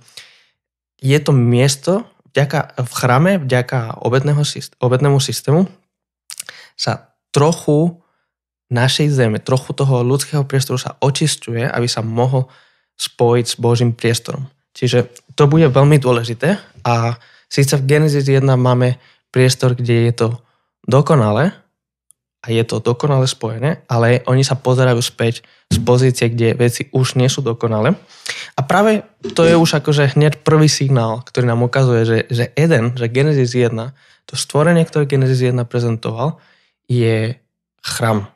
Je 1.00 1.15
to 1.19 1.31
miesto, 1.31 2.03
vďaka, 2.35 2.75
v 2.81 2.91
chrame, 2.91 3.31
vďaka 3.39 4.03
obetného, 4.03 4.43
obetnému 4.83 5.19
systému, 5.24 5.67
sa 6.75 7.15
trochu 7.31 8.03
našej 8.67 9.07
zeme, 9.13 9.39
trochu 9.39 9.71
toho 9.71 10.03
ľudského 10.03 10.43
priestoru 10.43 10.75
sa 10.75 11.00
očistuje, 11.00 11.63
aby 11.63 11.88
sa 11.88 12.03
mohol 12.03 12.51
spojiť 12.95 13.45
s 13.45 13.55
Božím 13.59 13.91
priestorom. 13.91 14.47
Čiže 14.75 15.11
to 15.35 15.47
bude 15.47 15.67
veľmi 15.71 15.99
dôležité 15.99 16.59
a 16.83 17.15
síce 17.47 17.75
v 17.79 17.87
Genesis 17.87 18.27
1 18.27 18.43
máme 18.55 18.99
priestor, 19.31 19.75
kde 19.75 20.11
je 20.11 20.13
to 20.15 20.27
dokonalé, 20.87 21.55
a 22.45 22.53
je 22.53 22.61
to 22.61 22.77
dokonale 22.77 23.25
spojené, 23.25 23.81
ale 23.89 24.21
oni 24.29 24.45
sa 24.45 24.53
pozerajú 24.53 25.01
späť 25.01 25.41
z 25.73 25.81
pozície, 25.81 26.29
kde 26.29 26.53
veci 26.53 26.85
už 26.93 27.17
nie 27.17 27.25
sú 27.25 27.41
dokonale. 27.41 27.97
A 28.53 28.61
práve 28.61 29.01
to 29.33 29.49
je 29.49 29.57
už 29.57 29.81
akože 29.81 30.13
hneď 30.13 30.45
prvý 30.45 30.69
signál, 30.69 31.25
ktorý 31.25 31.49
nám 31.49 31.65
ukazuje, 31.65 32.05
že, 32.05 32.19
že 32.29 32.53
Eden, 32.53 32.93
že 32.93 33.09
Genesis 33.09 33.57
1, 33.57 33.73
to 34.29 34.33
stvorenie, 34.37 34.85
ktoré 34.85 35.09
Genesis 35.09 35.41
1 35.41 35.57
prezentoval, 35.65 36.37
je 36.85 37.33
chrám. 37.81 38.29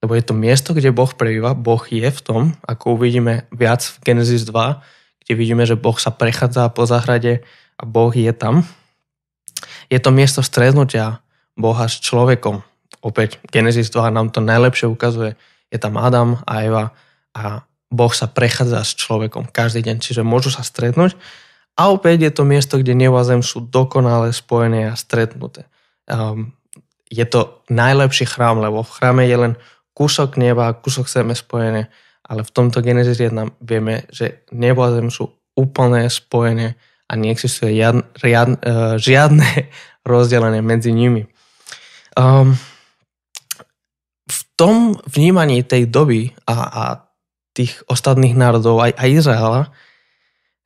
Lebo 0.00 0.16
je 0.16 0.24
to 0.24 0.32
miesto, 0.32 0.72
kde 0.72 0.96
Boh 0.96 1.12
prebýva, 1.12 1.52
Boh 1.52 1.84
je 1.92 2.08
v 2.08 2.20
tom, 2.24 2.40
ako 2.64 2.96
uvidíme 2.96 3.44
viac 3.52 3.84
v 3.84 3.96
Genesis 4.12 4.48
2, 4.48 4.80
kde 5.24 5.32
vidíme, 5.36 5.68
že 5.68 5.76
Boh 5.76 5.96
sa 6.00 6.08
prechádza 6.08 6.72
po 6.72 6.88
záhrade 6.88 7.44
a 7.76 7.82
Boh 7.84 8.12
je 8.12 8.32
tam. 8.32 8.64
Je 9.92 10.00
to 10.00 10.08
miesto 10.08 10.40
stretnutia 10.40 11.20
Boha 11.52 11.84
s 11.84 12.00
človekom, 12.00 12.64
opäť 13.04 13.36
Genesis 13.52 13.92
2 13.92 14.08
nám 14.08 14.32
to 14.32 14.40
najlepšie 14.40 14.88
ukazuje. 14.88 15.36
Je 15.68 15.76
tam 15.76 16.00
Adam 16.00 16.40
a 16.48 16.64
Eva 16.64 16.84
a 17.36 17.68
Boh 17.90 18.12
sa 18.14 18.30
prechádza 18.30 18.80
s 18.86 18.96
človekom 18.96 19.50
každý 19.52 19.84
deň, 19.84 19.96
čiže 20.00 20.22
môžu 20.24 20.48
sa 20.48 20.62
stretnúť. 20.62 21.18
A 21.74 21.90
opäť 21.90 22.26
je 22.26 22.32
to 22.32 22.42
miesto, 22.46 22.78
kde 22.78 22.94
nebo 22.94 23.18
a 23.18 23.26
zem 23.26 23.42
sú 23.42 23.62
dokonale 23.64 24.30
spojené 24.30 24.90
a 24.90 24.94
stretnuté. 24.94 25.66
Um, 26.06 26.54
je 27.10 27.26
to 27.26 27.62
najlepší 27.66 28.30
chrám, 28.30 28.62
lebo 28.62 28.86
v 28.86 28.94
chráme 28.94 29.26
je 29.26 29.36
len 29.36 29.52
kúsok 30.00 30.40
neba, 30.40 30.72
kúsok 30.72 31.04
zeme 31.12 31.36
spojené, 31.36 31.92
ale 32.24 32.40
v 32.40 32.50
tomto 32.56 32.80
Genesis 32.80 33.20
1 33.20 33.36
vieme, 33.60 34.08
že 34.08 34.48
nebo 34.48 34.80
a 34.80 34.96
zem 34.96 35.12
sú 35.12 35.28
úplne 35.52 36.08
spojené 36.08 36.80
a 37.04 37.12
neexistuje 37.20 37.76
uh, 37.76 38.96
žiadne 38.96 39.50
rozdelenie 40.08 40.64
medzi 40.64 40.96
nimi. 40.96 41.28
Um, 42.16 42.56
tom 44.60 45.00
vnímaní 45.08 45.64
tej 45.64 45.88
doby 45.88 46.36
a, 46.44 46.56
a 46.68 46.84
tých 47.56 47.80
ostatných 47.88 48.36
národov, 48.36 48.84
aj, 48.84 48.92
aj 48.92 49.08
Izraela, 49.08 49.62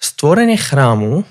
stvorenie 0.03 0.59
chrámu 0.59 1.23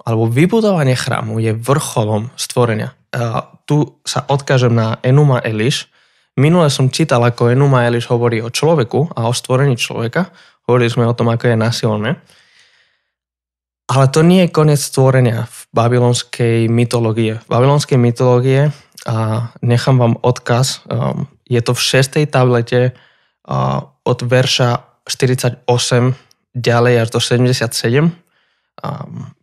alebo 0.00 0.24
vybudovanie 0.24 0.96
chrámu 0.96 1.36
je 1.44 1.52
vrcholom 1.52 2.32
stvorenia. 2.40 2.96
A 3.12 3.52
tu 3.68 4.00
sa 4.08 4.24
odkážem 4.32 4.72
na 4.72 4.96
Enuma 5.04 5.44
Eliš. 5.44 5.92
Minule 6.36 6.68
som 6.68 6.92
čítal, 6.92 7.24
ako 7.24 7.52
Enuma 7.52 7.88
Eliš 7.88 8.12
hovorí 8.12 8.44
o 8.44 8.52
človeku 8.52 9.16
a 9.16 9.28
o 9.28 9.32
stvorení 9.32 9.76
človeka. 9.76 10.28
Hovorili 10.68 10.92
sme 10.92 11.08
o 11.08 11.16
tom, 11.16 11.32
ako 11.32 11.48
je 11.48 11.56
nasilné. 11.56 12.10
Ale 13.86 14.04
to 14.10 14.20
nie 14.20 14.44
je 14.44 14.52
koniec 14.52 14.82
stvorenia 14.82 15.46
v 15.46 15.58
babylonskej 15.72 16.68
mytológie. 16.68 17.38
V 17.40 17.46
babylonskej 17.48 17.96
mytológie 17.96 18.74
a 19.06 19.48
nechám 19.62 19.96
vám 19.96 20.18
odkaz 20.20 20.82
um, 20.90 21.30
je 21.46 21.60
to 21.62 21.72
v 21.74 21.80
šestej 21.80 22.24
tablete 22.26 22.92
od 24.02 24.18
verša 24.26 24.82
48 25.06 25.62
ďalej 26.50 26.94
až 27.06 27.08
do 27.14 27.20
77. 27.22 28.10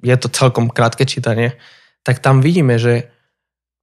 Je 0.04 0.16
to 0.20 0.28
celkom 0.28 0.68
krátke 0.68 1.08
čítanie. 1.08 1.56
Tak 2.04 2.20
tam 2.20 2.44
vidíme, 2.44 2.76
že 2.76 3.08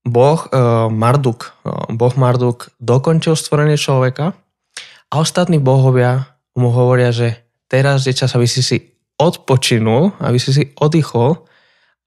Boh 0.07 0.41
e, 0.49 0.57
Marduk, 0.89 1.53
e, 1.65 1.93
Boh 1.93 2.15
Marduk 2.17 2.73
dokončil 2.81 3.37
stvorenie 3.37 3.77
človeka 3.77 4.33
a 5.13 5.15
ostatní 5.21 5.61
bohovia 5.61 6.25
mu 6.57 6.73
hovoria, 6.73 7.13
že 7.13 7.37
teraz 7.69 8.09
je 8.09 8.17
čas, 8.17 8.33
aby 8.33 8.49
si 8.49 8.65
si 8.65 8.81
odpočinul, 9.21 10.17
aby 10.25 10.41
si 10.41 10.57
si 10.57 10.65
oddychol 10.81 11.45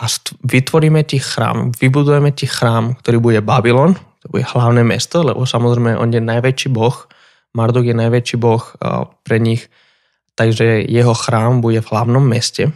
a 0.01 0.05
vytvoríme 0.41 1.05
ti 1.05 1.21
chrám, 1.21 1.69
vybudujeme 1.77 2.33
ti 2.33 2.49
chrám, 2.49 2.97
ktorý 2.97 3.17
bude 3.21 3.39
Babylon, 3.45 3.93
to 4.25 4.27
bude 4.33 4.43
hlavné 4.49 4.81
mesto, 4.81 5.21
lebo 5.21 5.45
samozrejme 5.45 5.93
on 5.93 6.09
je 6.09 6.19
najväčší 6.23 6.73
boh, 6.73 7.05
Marduk 7.53 7.85
je 7.85 7.93
najväčší 7.93 8.37
boh 8.41 8.65
pre 9.21 9.37
nich, 9.37 9.69
takže 10.33 10.81
jeho 10.89 11.13
chrám 11.13 11.61
bude 11.61 11.85
v 11.85 11.89
hlavnom 11.93 12.25
meste. 12.25 12.73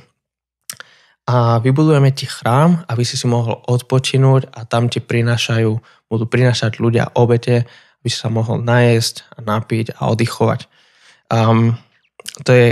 A 1.27 1.59
vybudujeme 1.59 2.15
ti 2.15 2.23
chrám, 2.23 2.87
aby 2.87 3.03
si 3.03 3.19
si 3.19 3.27
mohol 3.27 3.59
odpočinúť 3.67 4.47
a 4.55 4.63
tam 4.63 4.87
ti 4.87 5.03
prinášajú, 5.03 5.71
budú 6.07 6.25
prinášať 6.25 6.79
ľudia 6.79 7.11
obete, 7.19 7.67
aby 7.99 8.07
si 8.07 8.15
sa 8.15 8.31
mohol 8.31 8.63
najesť 8.63 9.27
a 9.35 9.43
napiť 9.43 9.99
a 9.99 10.07
oddychovať. 10.07 10.71
Um, 11.27 11.75
to 12.47 12.55
je 12.55 12.67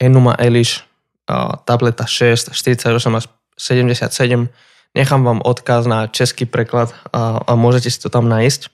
Enuma 0.00 0.32
Eliš, 0.40 0.88
uh, 1.28 1.60
tableta 1.68 2.08
6, 2.08 2.56
48 2.56 2.96
a 3.12 3.20
77 3.60 4.48
Nechám 4.92 5.24
vám 5.24 5.40
odkaz 5.40 5.88
na 5.88 6.04
český 6.04 6.44
preklad 6.44 6.92
a, 7.16 7.40
a 7.40 7.52
môžete 7.56 7.88
si 7.88 7.96
to 7.96 8.12
tam 8.12 8.28
nájsť. 8.28 8.68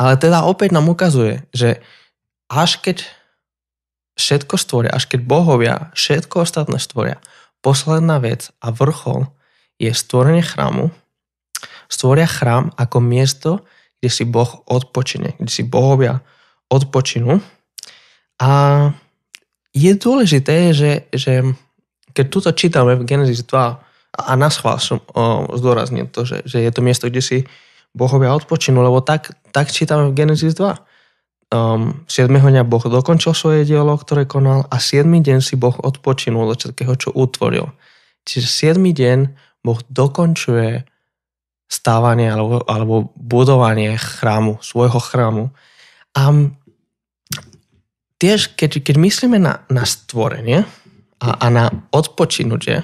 Ale 0.00 0.16
teda 0.16 0.48
opäť 0.48 0.72
nám 0.72 0.88
ukazuje, 0.88 1.44
že 1.52 1.84
až 2.48 2.80
keď 2.80 3.04
všetko 4.16 4.56
stvoria, 4.56 4.92
až 4.96 5.04
keď 5.12 5.20
bohovia 5.28 5.92
všetko 5.92 6.48
ostatné 6.48 6.80
stvoria, 6.80 7.20
posledná 7.60 8.18
vec 8.18 8.50
a 8.60 8.72
vrchol 8.72 9.28
je 9.76 9.92
stvorenie 9.92 10.42
chrámu. 10.42 10.90
Stvoria 11.86 12.26
chrám 12.26 12.74
ako 12.74 12.98
miesto, 12.98 13.50
kde 14.00 14.10
si 14.10 14.24
Boh 14.26 14.64
odpočine, 14.66 15.36
kde 15.38 15.50
si 15.50 15.62
bohovia 15.62 16.20
odpočinú. 16.68 17.38
A 18.42 18.50
je 19.76 19.92
dôležité, 19.96 20.72
že, 20.72 21.08
že 21.12 21.44
keď 22.16 22.26
túto 22.32 22.50
čítame 22.52 22.96
v 22.96 23.06
Genesis 23.06 23.44
2, 23.44 23.86
a 24.16 24.32
na 24.32 24.48
schvál 24.48 24.80
som 24.80 25.04
o, 25.12 25.44
zdôraznil 25.52 26.08
to, 26.08 26.24
že, 26.24 26.40
že 26.48 26.64
je 26.64 26.70
to 26.72 26.80
miesto, 26.80 27.12
kde 27.12 27.20
si 27.20 27.38
bohovia 27.92 28.32
odpočinú, 28.32 28.80
lebo 28.80 29.04
tak, 29.04 29.36
tak 29.52 29.68
čítame 29.68 30.08
v 30.08 30.16
Genesis 30.16 30.56
2. 30.56 30.72
um, 31.54 32.02
7. 32.08 32.30
dňa 32.32 32.62
Boh 32.66 32.82
dokončil 32.82 33.32
svoje 33.34 33.62
dielo, 33.66 33.94
ktoré 33.94 34.26
konal 34.26 34.66
a 34.70 34.76
7. 34.78 35.06
deň 35.06 35.38
si 35.42 35.54
Boh 35.54 35.74
odpočinul 35.74 36.50
od 36.50 36.58
všetkého, 36.58 36.94
čo 36.98 37.10
utvoril. 37.14 37.70
Čiže 38.26 38.74
7. 38.74 38.82
deň 38.82 39.18
Boh 39.62 39.78
dokončuje 39.90 40.86
stávanie 41.66 42.30
alebo, 42.30 42.62
alebo 42.66 43.10
budovanie 43.18 43.98
chrámu, 43.98 44.62
svojho 44.62 45.02
chrámu. 45.02 45.50
A 46.14 46.30
tiež, 48.22 48.54
keď, 48.54 48.82
keď 48.82 48.96
myslíme 48.96 49.38
na, 49.42 49.66
na 49.66 49.82
stvorenie 49.82 50.62
a, 51.18 51.28
a 51.42 51.46
na 51.50 51.68
odpočinutie, 51.90 52.80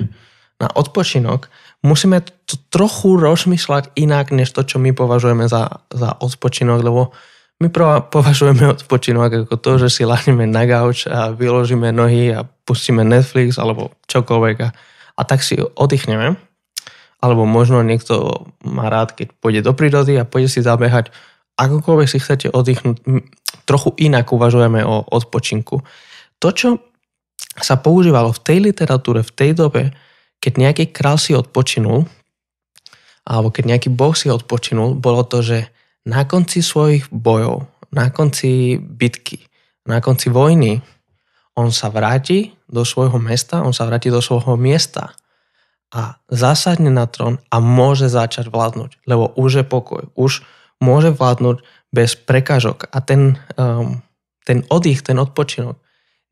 na 0.59 0.69
odpočinok, 0.71 1.47
musíme 1.83 2.23
to 2.47 2.55
trochu 2.71 3.19
rozmýšľať 3.19 3.95
inak, 3.99 4.31
než 4.35 4.51
to, 4.55 4.63
čo 4.67 4.83
my 4.83 4.95
považujeme 4.95 5.47
za, 5.47 5.83
za 5.91 6.15
odpočinok, 6.19 6.79
lebo 6.83 7.15
my 7.63 7.71
považujeme 8.11 8.67
odpočinok 8.75 9.47
ako 9.47 9.55
to, 9.55 9.73
že 9.87 9.89
si 9.89 10.03
lahneme 10.03 10.51
na 10.51 10.67
gauč 10.67 11.07
a 11.07 11.31
vyložíme 11.31 11.95
nohy 11.95 12.35
a 12.35 12.43
pustíme 12.43 13.07
Netflix 13.07 13.55
alebo 13.63 13.95
čokoľvek 14.11 14.57
a, 14.67 14.69
a 15.15 15.23
tak 15.23 15.47
si 15.47 15.63
oddychneme. 15.63 16.35
Alebo 17.23 17.47
možno 17.47 17.87
niekto 17.87 18.47
má 18.67 18.91
rád, 18.91 19.15
keď 19.15 19.31
pôjde 19.39 19.63
do 19.63 19.73
prírody 19.79 20.19
a 20.19 20.27
pôjde 20.27 20.59
si 20.59 20.61
zabehať. 20.67 21.15
Akokoľvek 21.55 22.09
si 22.11 22.19
chcete 22.19 22.51
oddychnúť, 22.51 22.99
trochu 23.63 23.95
inak 24.03 24.27
uvažujeme 24.35 24.83
o 24.83 25.07
odpočinku. 25.07 25.87
To, 26.43 26.49
čo 26.51 26.83
sa 27.63 27.79
používalo 27.79 28.35
v 28.35 28.43
tej 28.43 28.59
literatúre, 28.59 29.23
v 29.23 29.33
tej 29.39 29.51
dobe, 29.55 29.95
keď 30.43 30.53
nejaký 30.59 30.85
král 30.91 31.15
si 31.15 31.31
odpočinul, 31.39 32.11
alebo 33.23 33.55
keď 33.55 33.65
nejaký 33.71 33.89
boh 33.95 34.19
si 34.19 34.27
odpočinul, 34.27 34.99
bolo 34.99 35.23
to, 35.23 35.47
že 35.47 35.71
na 36.09 36.27
konci 36.27 36.63
svojich 36.63 37.11
bojov, 37.11 37.67
na 37.95 38.11
konci 38.11 38.79
bitky, 38.81 39.43
na 39.87 40.03
konci 40.03 40.31
vojny, 40.31 40.83
on 41.53 41.69
sa 41.69 41.93
vráti 41.93 42.57
do 42.65 42.83
svojho 42.83 43.21
mesta, 43.21 43.61
on 43.61 43.77
sa 43.77 43.85
vráti 43.85 44.09
do 44.09 44.25
svojho 44.25 44.57
miesta 44.57 45.13
a 45.93 46.17
zásadne 46.33 46.89
na 46.89 47.05
trón 47.05 47.37
a 47.53 47.61
môže 47.61 48.09
začať 48.09 48.49
vládnuť, 48.49 49.05
lebo 49.05 49.29
už 49.37 49.61
je 49.61 49.65
pokoj, 49.69 50.09
už 50.17 50.41
môže 50.81 51.13
vládnuť 51.13 51.61
bez 51.93 52.17
prekážok 52.17 52.89
a 52.89 53.05
ten, 53.05 53.37
um, 53.61 54.01
ten 54.49 54.65
oddych, 54.73 55.05
ten 55.05 55.21
odpočinok 55.21 55.77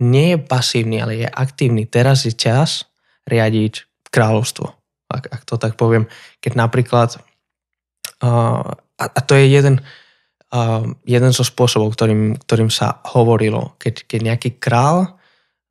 nie 0.01 0.33
je 0.35 0.39
pasívny, 0.41 0.97
ale 1.05 1.21
je 1.21 1.29
aktívny. 1.29 1.85
Teraz 1.85 2.25
je 2.25 2.33
čas 2.33 2.89
riadiť 3.29 3.85
kráľovstvo, 4.09 4.67
ak, 5.13 5.25
ak 5.29 5.43
to 5.45 5.61
tak 5.61 5.77
poviem. 5.77 6.09
Keď 6.41 6.57
napríklad 6.57 7.21
uh, 8.25 8.81
a, 9.01 9.05
a 9.09 9.21
to 9.25 9.33
je 9.33 9.49
jeden, 9.49 9.81
uh, 10.53 10.85
jeden 11.09 11.33
zo 11.33 11.43
spôsobov, 11.43 11.97
ktorým, 11.97 12.37
ktorým 12.45 12.69
sa 12.69 13.01
hovorilo. 13.17 13.73
Keď, 13.81 14.05
keď 14.05 14.21
nejaký 14.21 14.51
král 14.61 15.17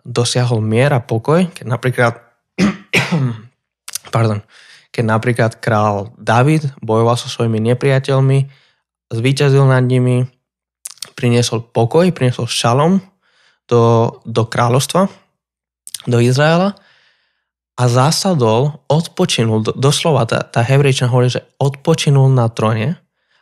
dosiahol 0.02 0.66
mier 0.66 0.90
a 0.90 1.04
pokoj, 1.04 1.46
keď 1.54 1.66
napríklad 1.70 2.14
pardon, 4.16 4.42
keď 4.90 5.04
napríklad 5.06 5.52
král 5.62 6.12
David 6.18 6.74
bojoval 6.82 7.16
so 7.16 7.30
svojimi 7.30 7.62
nepriateľmi, 7.62 8.50
zvíťazil 9.14 9.70
nad 9.70 9.86
nimi, 9.86 10.26
priniesol 11.14 11.62
pokoj, 11.62 12.10
priniesol 12.10 12.50
šalom 12.50 13.00
do, 13.70 14.16
do 14.26 14.44
kráľovstva, 14.50 15.08
do 16.10 16.18
Izraela 16.18 16.74
a 17.80 17.84
zásadol, 17.88 18.84
odpočinul, 18.92 19.64
doslova 19.78 20.28
tá, 20.28 20.44
tá 20.44 20.66
hebrejčina 20.66 21.08
hovorí, 21.08 21.32
že 21.32 21.46
odpočinul 21.62 22.28
na 22.28 22.52
tróne 22.52 23.00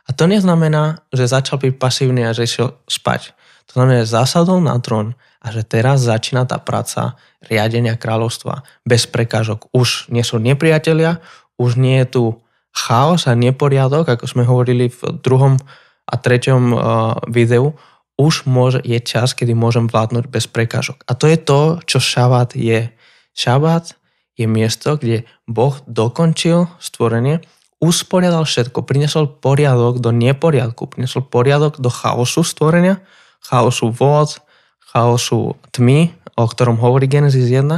a 0.08 0.10
to 0.16 0.24
neznamená, 0.24 1.04
že 1.12 1.28
začal 1.28 1.60
byť 1.60 1.76
pasívny 1.76 2.24
a 2.24 2.32
že 2.32 2.48
išiel 2.48 2.74
spať. 2.88 3.36
To 3.68 3.76
znamená, 3.76 4.02
že 4.02 4.16
zasadol 4.16 4.64
na 4.64 4.80
trón 4.80 5.12
a 5.44 5.52
že 5.52 5.60
teraz 5.62 6.00
začína 6.00 6.48
tá 6.48 6.56
práca 6.56 7.20
riadenia 7.44 7.94
kráľovstva 8.00 8.64
bez 8.88 9.04
prekážok. 9.04 9.68
Už 9.76 10.08
nie 10.08 10.24
sú 10.24 10.40
nepriatelia, 10.40 11.20
už 11.60 11.76
nie 11.76 12.00
je 12.02 12.08
tu 12.08 12.24
chaos 12.72 13.28
a 13.28 13.36
neporiadok, 13.36 14.08
ako 14.08 14.24
sme 14.24 14.48
hovorili 14.48 14.88
v 14.88 15.20
druhom 15.20 15.60
a 16.08 16.14
treťom 16.16 16.62
uh, 16.72 16.80
videu, 17.28 17.76
už 18.18 18.48
môže, 18.50 18.82
je 18.82 18.98
čas, 18.98 19.36
kedy 19.36 19.54
môžem 19.54 19.86
vládnuť 19.86 20.26
bez 20.26 20.50
prekážok. 20.50 21.04
A 21.06 21.14
to 21.14 21.30
je 21.30 21.38
to, 21.38 21.60
čo 21.86 22.02
šabát 22.02 22.50
je. 22.56 22.90
Šabát 23.36 23.94
je 24.34 24.46
miesto, 24.50 24.98
kde 24.98 25.22
Boh 25.46 25.78
dokončil 25.86 26.66
stvorenie 26.82 27.44
usporiadal 27.78 28.42
všetko, 28.42 28.82
prinesol 28.82 29.30
poriadok 29.38 30.02
do 30.02 30.10
neporiadku, 30.10 30.90
prinesol 30.90 31.22
poriadok 31.26 31.78
do 31.78 31.90
chaosu 31.90 32.42
stvorenia, 32.42 32.98
chaosu 33.42 33.94
vôd, 33.94 34.42
chaosu 34.90 35.54
tmy, 35.70 36.10
o 36.34 36.44
ktorom 36.46 36.78
hovorí 36.78 37.06
Genesis 37.06 37.46
1 37.46 37.70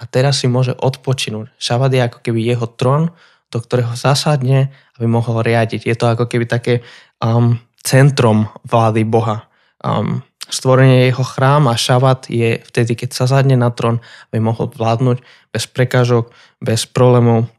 a 0.00 0.02
teraz 0.06 0.42
si 0.42 0.46
môže 0.46 0.74
odpočinúť. 0.78 1.50
Šabat 1.58 1.90
je 1.90 2.00
ako 2.02 2.18
keby 2.22 2.40
jeho 2.46 2.66
trón, 2.70 3.10
do 3.50 3.58
ktorého 3.58 3.98
zasadne, 3.98 4.70
aby 4.94 5.06
mohol 5.10 5.42
riadiť. 5.42 5.82
Je 5.82 5.96
to 5.98 6.06
ako 6.06 6.30
keby 6.30 6.46
také 6.46 6.86
um, 7.18 7.58
centrom 7.82 8.46
vlády 8.62 9.02
Boha. 9.02 9.50
Um, 9.82 10.22
stvorenie 10.46 11.06
je 11.06 11.10
jeho 11.10 11.26
chrám 11.26 11.66
a 11.66 11.74
šabat 11.74 12.30
je 12.30 12.62
vtedy, 12.62 12.94
keď 12.94 13.10
sa 13.10 13.42
na 13.42 13.70
trón, 13.74 13.98
aby 14.30 14.38
mohol 14.38 14.70
vládnuť 14.70 15.18
bez 15.50 15.66
prekážok, 15.66 16.30
bez 16.62 16.86
problémov. 16.86 17.50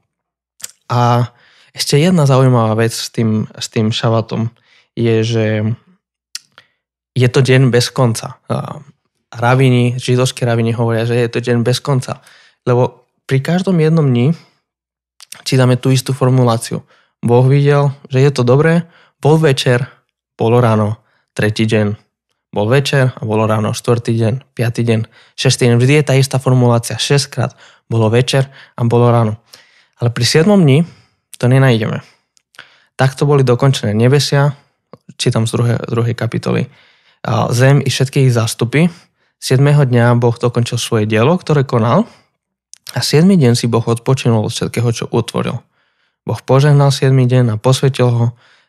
A 0.88 1.32
ešte 1.71 1.95
jedna 1.95 2.27
zaujímavá 2.27 2.75
vec 2.75 2.91
s 2.91 3.07
tým, 3.12 3.47
s 3.51 3.67
tým 3.71 3.95
šabatom 3.95 4.51
je, 4.95 5.23
že 5.23 5.45
je 7.15 7.27
to 7.27 7.39
deň 7.39 7.71
bez 7.71 7.91
konca. 7.91 8.39
Ravini, 9.31 9.95
židovské 9.95 10.43
ravini 10.43 10.75
hovoria, 10.75 11.07
že 11.07 11.15
je 11.15 11.29
to 11.31 11.39
deň 11.39 11.63
bez 11.63 11.79
konca. 11.79 12.19
Lebo 12.67 13.07
pri 13.23 13.39
každom 13.39 13.79
jednom 13.79 14.03
dni 14.03 14.36
čítame 15.47 15.79
tú 15.79 15.95
istú 15.95 16.12
formuláciu. 16.12 16.84
Boh 17.23 17.45
videl, 17.47 17.95
že 18.12 18.19
je 18.19 18.31
to 18.34 18.43
dobré, 18.43 18.89
bol 19.21 19.39
večer, 19.39 19.88
bolo 20.36 20.60
ráno, 20.60 20.99
tretí 21.31 21.63
deň. 21.69 21.95
Bol 22.51 22.67
večer 22.67 23.15
a 23.15 23.21
bolo 23.23 23.47
ráno, 23.47 23.71
štvrtý 23.71 24.12
deň, 24.12 24.34
piatý 24.51 24.84
deň, 24.84 25.07
šestý 25.39 25.71
deň. 25.71 25.79
Vždy 25.79 25.93
je 25.95 26.03
tá 26.03 26.13
istá 26.19 26.36
formulácia. 26.36 26.99
Šestkrát 26.99 27.55
bolo 27.88 28.12
večer 28.12 28.51
a 28.75 28.84
bolo 28.84 29.07
ráno. 29.07 29.39
Ale 30.03 30.12
pri 30.12 30.27
siedmom 30.27 30.60
dni 30.60 30.84
to 31.41 31.49
nenájdeme. 31.49 32.06
Takto 32.93 33.25
boli 33.25 33.41
dokončené 33.41 33.97
nebesia, 33.97 34.54
čítam 35.17 35.49
z 35.49 35.58
druhej, 35.58 35.77
druhej 35.89 36.13
kapitoly, 36.13 36.69
zem 37.49 37.82
i 37.82 37.89
všetky 37.89 38.30
ich 38.30 38.34
zástupy. 38.38 38.93
7. 39.41 39.58
dňa 39.58 40.21
Boh 40.21 40.38
dokončil 40.38 40.77
svoje 40.77 41.10
dielo, 41.10 41.34
ktoré 41.34 41.65
konal 41.65 42.06
a 42.93 43.01
7. 43.01 43.25
deň 43.25 43.58
si 43.58 43.65
Boh 43.65 43.82
odpočinul 43.82 44.45
od 44.45 44.54
všetkého, 44.54 44.93
čo 44.93 45.10
utvoril. 45.10 45.58
Boh 46.30 46.41
požehnal 46.45 46.93
7. 46.93 47.10
deň 47.10 47.58
a 47.58 47.62
posvetil 47.62 48.06
ho, 48.13 48.25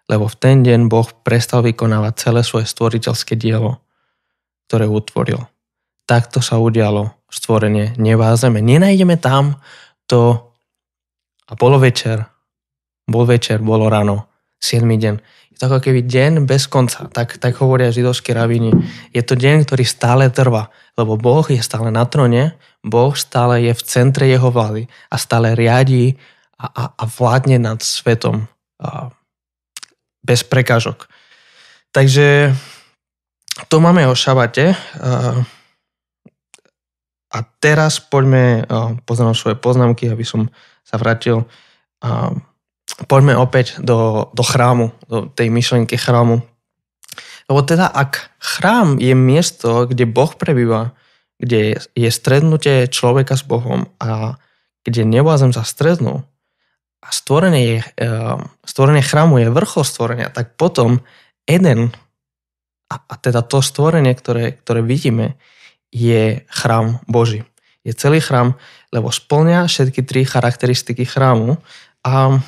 lebo 0.09 0.25
v 0.33 0.37
ten 0.41 0.65
deň 0.65 0.89
Boh 0.89 1.05
prestal 1.21 1.61
vykonávať 1.61 2.13
celé 2.17 2.41
svoje 2.41 2.65
stvoriteľské 2.65 3.37
dielo, 3.37 3.85
ktoré 4.73 4.89
utvoril. 4.89 5.45
Takto 6.09 6.41
sa 6.41 6.57
udialo 6.57 7.13
stvorenie 7.29 8.01
neba 8.01 8.33
a 8.33 8.41
zeme. 8.41 8.65
Nenájdeme 8.65 9.21
tam 9.21 9.61
to 10.09 10.49
a 11.45 11.53
bolo 11.53 11.77
večer 11.77 12.32
bol 13.09 13.25
večer, 13.27 13.59
bolo 13.63 13.91
ráno, 13.91 14.31
7. 14.63 14.87
deň. 14.87 15.15
Je 15.53 15.57
to 15.59 15.67
ako 15.69 15.79
keby 15.83 16.07
deň 16.07 16.47
bez 16.47 16.71
konca, 16.71 17.11
tak, 17.11 17.37
tak 17.37 17.59
hovoria 17.59 17.91
židovskí 17.91 18.31
rabíni. 18.31 18.73
Je 19.11 19.23
to 19.27 19.35
deň, 19.35 19.67
ktorý 19.67 19.85
stále 19.85 20.31
trvá, 20.31 20.71
lebo 20.95 21.19
Boh 21.19 21.45
je 21.51 21.59
stále 21.59 21.91
na 21.91 22.07
trone, 22.07 22.55
Boh 22.83 23.15
stále 23.15 23.67
je 23.67 23.73
v 23.75 23.83
centre 23.83 24.27
jeho 24.27 24.51
vlády 24.51 24.87
a 25.11 25.17
stále 25.19 25.55
riadí 25.55 26.19
a, 26.59 26.67
a, 26.67 26.83
a 26.95 27.05
vládne 27.07 27.59
nad 27.59 27.79
svetom 27.83 28.47
a, 28.79 29.11
bez 30.23 30.47
prekážok. 30.47 31.11
Takže 31.93 32.55
to 33.69 33.77
máme 33.83 34.07
o 34.09 34.15
šabate. 34.15 34.73
A, 34.73 35.43
a 37.33 37.39
teraz 37.65 37.97
poďme, 37.97 38.69
pozrieť 39.09 39.37
svoje 39.37 39.57
poznámky, 39.57 40.13
aby 40.13 40.21
som 40.21 40.53
sa 40.85 41.01
vrátil 41.01 41.49
a, 42.05 42.33
poďme 43.09 43.39
opäť 43.39 43.81
do, 43.81 44.31
do 44.37 44.45
chrámu, 44.45 44.93
do 45.09 45.27
tej 45.33 45.49
myšlenky 45.49 45.97
chrámu. 45.97 46.45
Lebo 47.51 47.61
teda 47.65 47.91
ak 47.91 48.33
chrám 48.39 49.01
je 49.03 49.13
miesto, 49.17 49.85
kde 49.89 50.07
Boh 50.09 50.33
prebýva, 50.33 50.95
kde 51.43 51.83
je 51.93 52.11
strednutie 52.13 52.87
človeka 52.87 53.35
s 53.35 53.43
Bohom 53.43 53.91
a 53.99 54.39
kde 54.87 55.03
nebo 55.03 55.31
a 55.35 55.41
zem 55.41 55.51
sa 55.51 55.67
strednú 55.67 56.23
a 57.03 57.09
stvorenie, 57.11 57.63
je, 57.67 57.79
eh, 57.83 58.39
stvorenie 58.63 59.03
chrámu 59.03 59.43
je 59.43 59.49
vrchol 59.51 59.83
stvorenia, 59.83 60.31
tak 60.31 60.55
potom 60.55 61.03
Eden 61.51 61.91
a, 62.87 62.95
a 63.03 63.15
teda 63.19 63.43
to 63.43 63.59
stvorenie, 63.59 64.15
ktoré, 64.15 64.55
ktoré 64.55 64.87
vidíme, 64.87 65.35
je 65.91 66.47
chrám 66.47 67.03
Boží. 67.11 67.43
Je 67.83 67.93
celý 67.93 68.23
chrám, 68.23 68.55
lebo 68.95 69.11
splňa 69.11 69.67
všetky 69.67 70.07
tri 70.07 70.23
charakteristiky 70.23 71.03
chrámu 71.03 71.59
a 72.07 72.39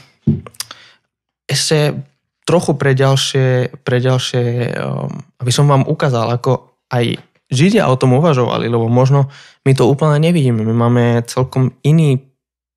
ešte 1.48 2.00
trochu 2.44 2.72
pre 2.76 2.92
ďalšie, 2.92 3.80
pre 3.84 3.98
ďalšie 4.00 4.44
um, 4.76 5.24
aby 5.40 5.50
som 5.52 5.68
vám 5.68 5.88
ukázal, 5.88 6.28
ako 6.32 6.76
aj 6.92 7.20
Židia 7.52 7.86
o 7.86 7.96
tom 8.00 8.16
uvažovali, 8.16 8.66
lebo 8.66 8.88
možno 8.88 9.28
my 9.68 9.72
to 9.76 9.84
úplne 9.84 10.16
nevidíme. 10.18 10.64
My 10.64 10.74
máme 10.74 11.04
celkom 11.28 11.76
iný 11.84 12.24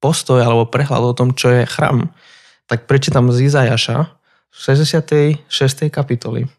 postoj 0.04 0.44
alebo 0.44 0.70
prehľad 0.70 1.04
o 1.04 1.18
tom, 1.18 1.34
čo 1.34 1.50
je 1.50 1.64
chrám. 1.66 2.12
Tak 2.68 2.86
prečítam 2.86 3.32
z 3.32 3.48
Izajaša 3.48 4.12
66. 4.52 5.48
kapitoly 5.88 6.52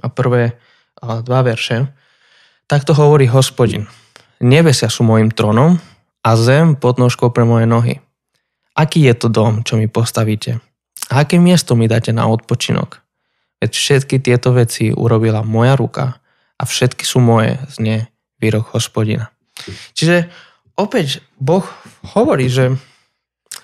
a 0.00 0.06
prvé 0.06 0.56
dva 1.02 1.40
verše. 1.42 1.90
Takto 2.66 2.94
hovorí 2.94 3.26
hospodin. 3.30 3.86
Nebesia 4.42 4.90
sú 4.90 5.06
môjim 5.06 5.30
trónom 5.30 5.78
a 6.22 6.30
zem 6.38 6.74
pod 6.78 6.98
nožkou 6.98 7.30
pre 7.30 7.46
moje 7.46 7.66
nohy. 7.68 8.05
Aký 8.76 9.08
je 9.08 9.14
to 9.16 9.32
dom, 9.32 9.64
čo 9.64 9.80
mi 9.80 9.88
postavíte? 9.88 10.60
A 11.08 11.24
aké 11.24 11.40
miesto 11.40 11.72
mi 11.72 11.88
dáte 11.88 12.12
na 12.12 12.28
odpočinok? 12.28 13.00
Veď 13.56 13.72
všetky 13.72 14.20
tieto 14.20 14.52
veci 14.52 14.92
urobila 14.92 15.40
moja 15.40 15.72
ruka 15.80 16.20
a 16.60 16.62
všetky 16.68 17.08
sú 17.08 17.24
moje, 17.24 17.56
znie 17.72 18.12
výrok 18.36 18.76
hospodina. 18.76 19.32
Čiže 19.96 20.28
opäť 20.76 21.24
Boh 21.40 21.64
hovorí, 22.12 22.52
že 22.52 22.76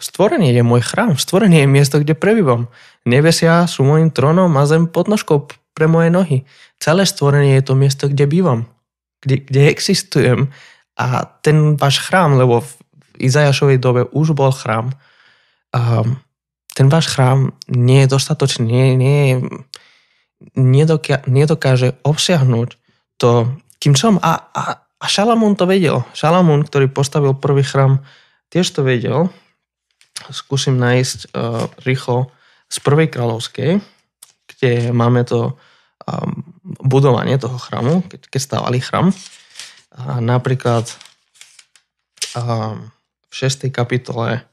stvorenie 0.01 0.57
je 0.57 0.65
môj 0.65 0.81
chrám, 0.81 1.21
stvorenie 1.21 1.69
je 1.69 1.69
miesto, 1.69 2.01
kde 2.01 2.17
prebývam. 2.17 2.73
Nebesia 3.05 3.69
sú 3.69 3.85
môjim 3.85 4.09
trónom 4.09 4.49
a 4.57 4.65
zem 4.65 4.89
pod 4.89 5.13
nožkou 5.13 5.53
pre 5.77 5.85
moje 5.85 6.09
nohy. 6.09 6.39
Celé 6.81 7.05
stvorenie 7.05 7.61
je 7.61 7.65
to 7.69 7.75
miesto, 7.77 8.09
kde 8.09 8.25
bývam, 8.25 8.65
kde, 9.21 9.45
kde 9.45 9.61
existujem 9.69 10.41
a 10.97 11.29
ten 11.45 11.77
váš 11.77 12.01
chrám, 12.01 12.41
lebo 12.41 12.65
Izajašovej 13.23 13.79
dobe 13.79 14.03
už 14.11 14.35
bol 14.35 14.51
chrám, 14.51 14.93
um, 15.71 16.19
ten 16.73 16.89
váš 16.89 17.13
chrám 17.13 17.53
nie 17.69 18.05
je 18.05 18.13
dostatočný, 18.17 18.65
nie, 18.67 18.87
nie, 18.97 19.25
nedoká, 20.57 21.23
nedokáže 21.29 22.01
obsiahnuť 22.03 22.81
to, 23.21 23.53
kým 23.79 23.95
som. 23.95 24.17
A, 24.25 24.49
a, 24.51 24.63
a 24.81 25.05
Šalamún 25.07 25.55
to 25.55 25.69
vedel. 25.69 26.03
Šalamún, 26.17 26.65
ktorý 26.65 26.89
postavil 26.89 27.37
prvý 27.37 27.63
chrám, 27.63 28.01
tiež 28.49 28.73
to 28.73 28.81
vedel. 28.83 29.29
Skúsim 30.33 30.81
nájsť 30.81 31.35
uh, 31.35 31.69
rýchlo 31.85 32.33
z 32.73 32.77
prvej 32.81 33.13
kráľovskej, 33.13 33.71
kde 34.49 34.71
máme 34.97 35.29
to 35.29 35.53
um, 36.09 36.57
budovanie 36.81 37.37
toho 37.37 37.61
chrámu, 37.61 38.01
keď, 38.09 38.21
keď 38.33 38.41
stávali 38.41 38.81
chrám. 38.81 39.13
A 39.93 40.25
napríklad 40.25 40.89
um, 42.33 42.89
v 43.33 43.35
6. 43.49 43.73
kapitole 43.73 44.45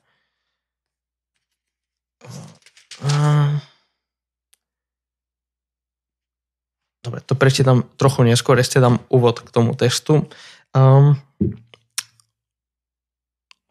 Dobre, 7.00 7.24
to 7.24 7.34
prečítam 7.34 7.88
trochu 7.96 8.28
neskôr, 8.28 8.60
ešte 8.60 8.84
dám 8.84 9.00
úvod 9.08 9.40
k 9.40 9.50
tomu 9.50 9.72
textu. 9.72 10.28
Um, 10.76 11.16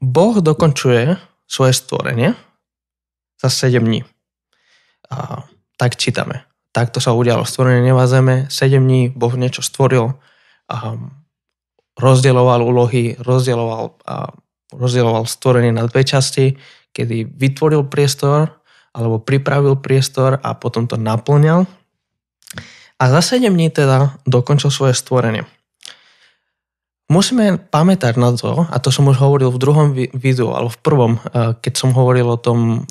boh 0.00 0.40
dokončuje 0.40 1.20
svoje 1.44 1.72
stvorenie 1.76 2.32
za 3.36 3.48
7 3.52 3.84
dní. 3.84 4.02
A, 5.12 5.44
tak 5.76 6.00
čítame. 6.00 6.48
Takto 6.72 6.98
sa 7.04 7.12
udialo 7.12 7.44
stvorenie 7.44 7.84
neba 7.84 8.08
zeme. 8.08 8.48
7 8.50 8.80
dní 8.80 9.12
Boh 9.12 9.36
niečo 9.36 9.60
stvoril. 9.60 10.16
Um, 10.66 11.12
rozdieloval 12.00 12.64
úlohy, 12.64 13.14
rozdieloval, 13.20 13.92
a, 14.02 14.32
rozdieloval 14.72 15.24
stvorenie 15.24 15.72
na 15.72 15.88
dve 15.88 16.04
časti, 16.04 16.56
kedy 16.92 17.28
vytvoril 17.28 17.88
priestor 17.88 18.58
alebo 18.96 19.22
pripravil 19.22 19.78
priestor 19.78 20.40
a 20.42 20.56
potom 20.56 20.88
to 20.88 20.98
naplňal. 20.98 21.68
A 22.98 23.04
za 23.14 23.38
7 23.38 23.46
dní 23.46 23.70
teda 23.70 24.18
dokončil 24.26 24.74
svoje 24.74 24.98
stvorenie. 24.98 25.46
Musíme 27.08 27.56
pamätať 27.56 28.20
na 28.20 28.36
to, 28.36 28.68
a 28.68 28.76
to 28.82 28.92
som 28.92 29.08
už 29.08 29.16
hovoril 29.16 29.48
v 29.48 29.62
druhom 29.62 29.88
videu, 29.96 30.52
alebo 30.52 30.68
v 30.68 30.82
prvom, 30.84 31.12
eh, 31.16 31.56
keď 31.56 31.72
som 31.72 31.96
hovoril 31.96 32.28
o 32.28 32.36
tom, 32.36 32.84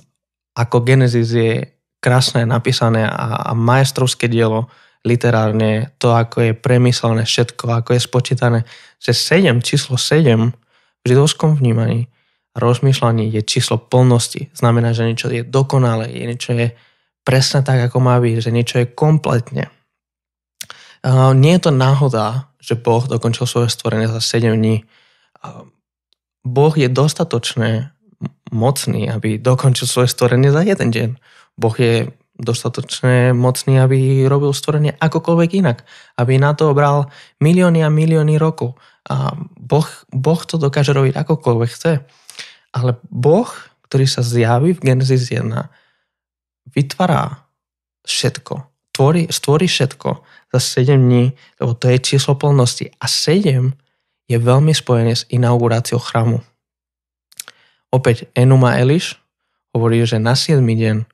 ako 0.58 0.82
Genesis 0.82 1.30
je 1.38 1.70
krásne 2.02 2.48
napísané 2.50 3.06
a, 3.06 3.46
a 3.46 3.52
majstrovské 3.54 4.26
dielo 4.26 4.74
literárne, 5.06 5.94
to 6.02 6.18
ako 6.18 6.50
je 6.50 6.52
premyslené 6.58 7.30
všetko, 7.30 7.70
ako 7.70 7.94
je 7.94 8.02
spočítané, 8.02 8.60
že 8.98 9.14
7, 9.14 9.62
číslo 9.62 10.02
7 10.02 10.50
v 10.50 10.56
židovskom 11.08 11.56
vnímaní 11.56 12.12
rozmýšľanie 12.58 13.30
je 13.32 13.42
číslo 13.46 13.78
plnosti. 13.78 14.50
Znamená, 14.52 14.92
že 14.92 15.06
niečo 15.06 15.30
je 15.30 15.46
dokonalé, 15.46 16.10
je 16.10 16.26
niečo 16.26 16.52
je 16.58 16.74
presne 17.22 17.62
tak, 17.62 17.78
ako 17.86 18.02
má 18.02 18.18
byť, 18.18 18.36
že 18.42 18.50
niečo 18.50 18.82
je 18.82 18.90
kompletne. 18.90 19.70
Nie 21.38 21.54
je 21.56 21.64
to 21.64 21.72
náhoda, 21.72 22.50
že 22.58 22.74
Boh 22.74 23.06
dokončil 23.06 23.46
svoje 23.46 23.70
stvorenie 23.70 24.10
za 24.10 24.20
7 24.20 24.58
dní. 24.58 24.84
Boh 26.42 26.74
je 26.74 26.90
dostatočne 26.90 27.94
mocný, 28.50 29.12
aby 29.12 29.38
dokončil 29.38 29.86
svoje 29.86 30.10
stvorenie 30.10 30.50
za 30.50 30.66
jeden 30.66 30.90
deň. 30.90 31.10
Boh 31.62 31.76
je 31.78 32.10
dostatočne 32.38 33.38
mocný, 33.38 33.78
aby 33.78 34.26
robil 34.26 34.50
stvorenie 34.50 34.98
akokoľvek 34.98 35.50
inak. 35.62 35.86
Aby 36.18 36.42
na 36.42 36.58
to 36.58 36.74
obral 36.74 37.14
milióny 37.38 37.86
a 37.86 37.94
milióny 37.94 38.42
rokov. 38.42 38.74
A 39.08 39.32
boh, 39.40 39.88
boh 40.12 40.42
to 40.44 40.60
dokáže 40.60 40.92
robiť 40.92 41.16
akokoľvek 41.16 41.70
chce. 41.72 42.04
Ale 42.76 43.00
Boh, 43.08 43.48
ktorý 43.88 44.06
sa 44.06 44.20
zjaví 44.22 44.76
v 44.76 44.84
Genesis 44.84 45.32
1, 45.32 45.48
vytvára 46.76 47.48
všetko. 48.04 48.68
Tvorí, 48.92 49.32
stvorí 49.32 49.66
všetko 49.72 50.10
za 50.52 50.60
7 50.60 51.00
dní, 51.00 51.32
lebo 51.64 51.72
to 51.74 51.88
je 51.88 51.98
číslo 52.04 52.36
plnosti. 52.36 52.92
A 53.00 53.08
7 53.08 53.72
je 54.28 54.38
veľmi 54.38 54.76
spojené 54.76 55.16
s 55.16 55.24
inauguráciou 55.32 56.04
chrámu. 56.04 56.44
Opäť 57.88 58.28
Enuma 58.36 58.76
Eliš 58.76 59.16
hovorí, 59.72 60.04
že 60.04 60.20
na 60.20 60.36
7 60.36 60.60
deň 60.60 61.08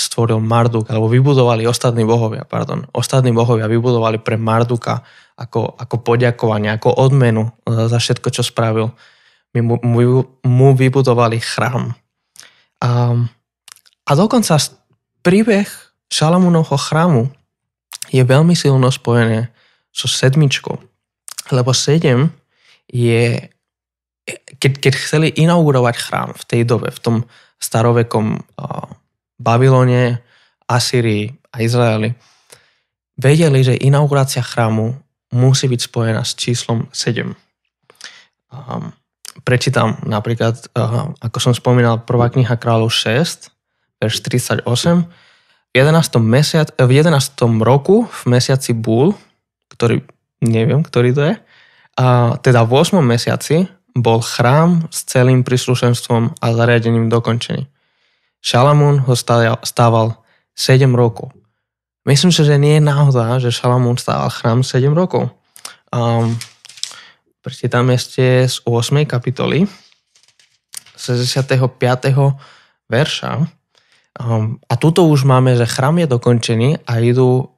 stvoril 0.00 0.40
Marduk, 0.40 0.88
alebo 0.88 1.12
vybudovali 1.12 1.68
ostatní 1.68 2.08
bohovia, 2.08 2.48
pardon, 2.48 2.88
ostatní 2.96 3.36
bohovia 3.36 3.68
vybudovali 3.68 4.24
pre 4.24 4.40
Marduka 4.40 5.04
ako, 5.40 5.80
ako 5.80 5.96
poďakovanie, 6.04 6.68
ako 6.68 6.92
odmenu 7.00 7.48
za 7.64 7.96
všetko, 7.96 8.28
čo 8.28 8.44
spravil 8.44 8.92
mu, 9.58 9.80
mu, 9.80 10.02
mu 10.44 10.68
vybudovali 10.76 11.40
chrám. 11.40 11.96
A, 12.84 13.16
a 14.04 14.10
dokonca 14.12 14.60
príbeh 15.24 15.66
Šalamúnovho 16.10 16.76
chrámu 16.76 17.32
je 18.10 18.22
veľmi 18.22 18.52
silno 18.52 18.90
spojené 18.90 19.48
so 19.90 20.10
sedmičkou. 20.10 20.76
Lebo 21.50 21.70
sedem 21.74 22.30
je, 22.90 23.50
keď, 24.58 24.72
keď 24.78 24.92
chceli 24.98 25.28
inaugurovať 25.34 25.96
chrám 25.98 26.30
v 26.34 26.44
tej 26.46 26.62
dobe, 26.66 26.90
v 26.90 27.00
tom 27.00 27.16
starovekom 27.62 28.38
uh, 28.38 28.86
Babylone, 29.38 30.22
Asýrii 30.66 31.30
a 31.50 31.62
Izraeli, 31.62 32.14
vedeli, 33.18 33.60
že 33.66 33.78
inaugurácia 33.78 34.42
chrámu 34.42 34.94
musí 35.30 35.70
byť 35.70 35.80
spojená 35.86 36.22
s 36.26 36.34
číslom 36.34 36.90
7. 36.92 37.34
Um, 38.50 38.92
prečítam 39.46 39.98
napríklad, 40.02 40.58
eh, 40.74 41.04
ako 41.22 41.38
som 41.38 41.52
spomínal, 41.54 42.02
prvá 42.02 42.30
kniha 42.30 42.58
kráľov 42.58 42.90
6, 42.90 43.50
verš 44.02 44.16
38. 44.26 45.06
V 45.70 45.74
11. 45.78 46.18
Mesiac, 46.18 46.74
v 46.74 46.90
11. 46.90 47.62
roku, 47.62 48.10
v 48.10 48.22
mesiaci 48.26 48.74
Búl, 48.74 49.14
ktorý 49.70 50.02
neviem, 50.42 50.82
ktorý 50.82 51.14
to 51.14 51.22
je, 51.30 51.34
a 51.94 52.34
teda 52.42 52.66
v 52.66 52.70
8. 52.74 52.98
mesiaci 53.04 53.70
bol 53.94 54.22
chrám 54.22 54.88
s 54.90 55.06
celým 55.06 55.46
príslušenstvom 55.46 56.42
a 56.42 56.46
zariadením 56.54 57.10
dokončený. 57.12 57.66
Šalamún 58.40 59.04
ho 59.04 59.14
stával 59.14 60.16
7 60.56 60.90
rokov. 60.96 61.34
Myslím 62.08 62.32
si, 62.32 62.42
že 62.44 62.56
nie 62.56 62.80
je 62.80 62.82
náhoda, 62.82 63.36
že 63.36 63.52
Šalamún 63.52 64.00
stával 64.00 64.32
chrám 64.32 64.64
7 64.64 64.92
rokov. 64.96 65.28
Um, 65.92 66.38
Prečítam 67.40 67.88
ešte 67.88 68.44
z 68.44 68.56
8. 68.68 69.08
kapitoly, 69.08 69.64
65. 71.00 71.56
verša. 72.84 73.32
Um, 74.20 74.60
a 74.68 74.74
tuto 74.76 75.08
už 75.08 75.24
máme, 75.24 75.56
že 75.56 75.64
chrám 75.64 76.04
je 76.04 76.06
dokončený 76.08 76.84
a 76.84 77.00
idú, 77.00 77.48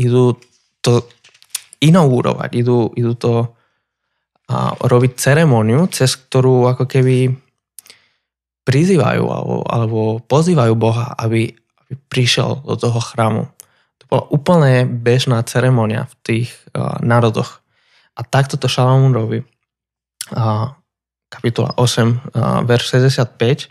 idú 0.00 0.40
to 0.80 1.04
inaugurovať, 1.84 2.50
idú, 2.56 2.88
idú 2.96 3.12
to 3.12 3.32
a 4.48 4.72
robiť 4.80 5.20
ceremoniu, 5.20 5.92
cez 5.92 6.16
ktorú 6.16 6.72
ako 6.72 6.88
keby 6.88 7.28
prizývajú 8.64 9.24
alebo, 9.28 9.56
alebo 9.68 10.00
pozývajú 10.24 10.72
Boha, 10.72 11.12
aby 11.20 11.52
prišiel 11.96 12.60
do 12.64 12.76
toho 12.76 13.00
chrámu. 13.00 13.48
To 14.00 14.04
bola 14.10 14.24
úplne 14.28 14.84
bežná 14.84 15.40
ceremonia 15.44 16.08
v 16.08 16.14
tých 16.24 16.48
uh, 16.72 17.00
národoch. 17.00 17.64
A 18.18 18.26
takto 18.26 18.60
to 18.60 18.68
Šalamún 18.68 19.14
robí. 19.14 19.46
A 20.34 20.76
kapitola 21.32 21.76
8, 21.76 22.34
a 22.34 22.64
verš 22.64 22.98
65. 22.98 23.70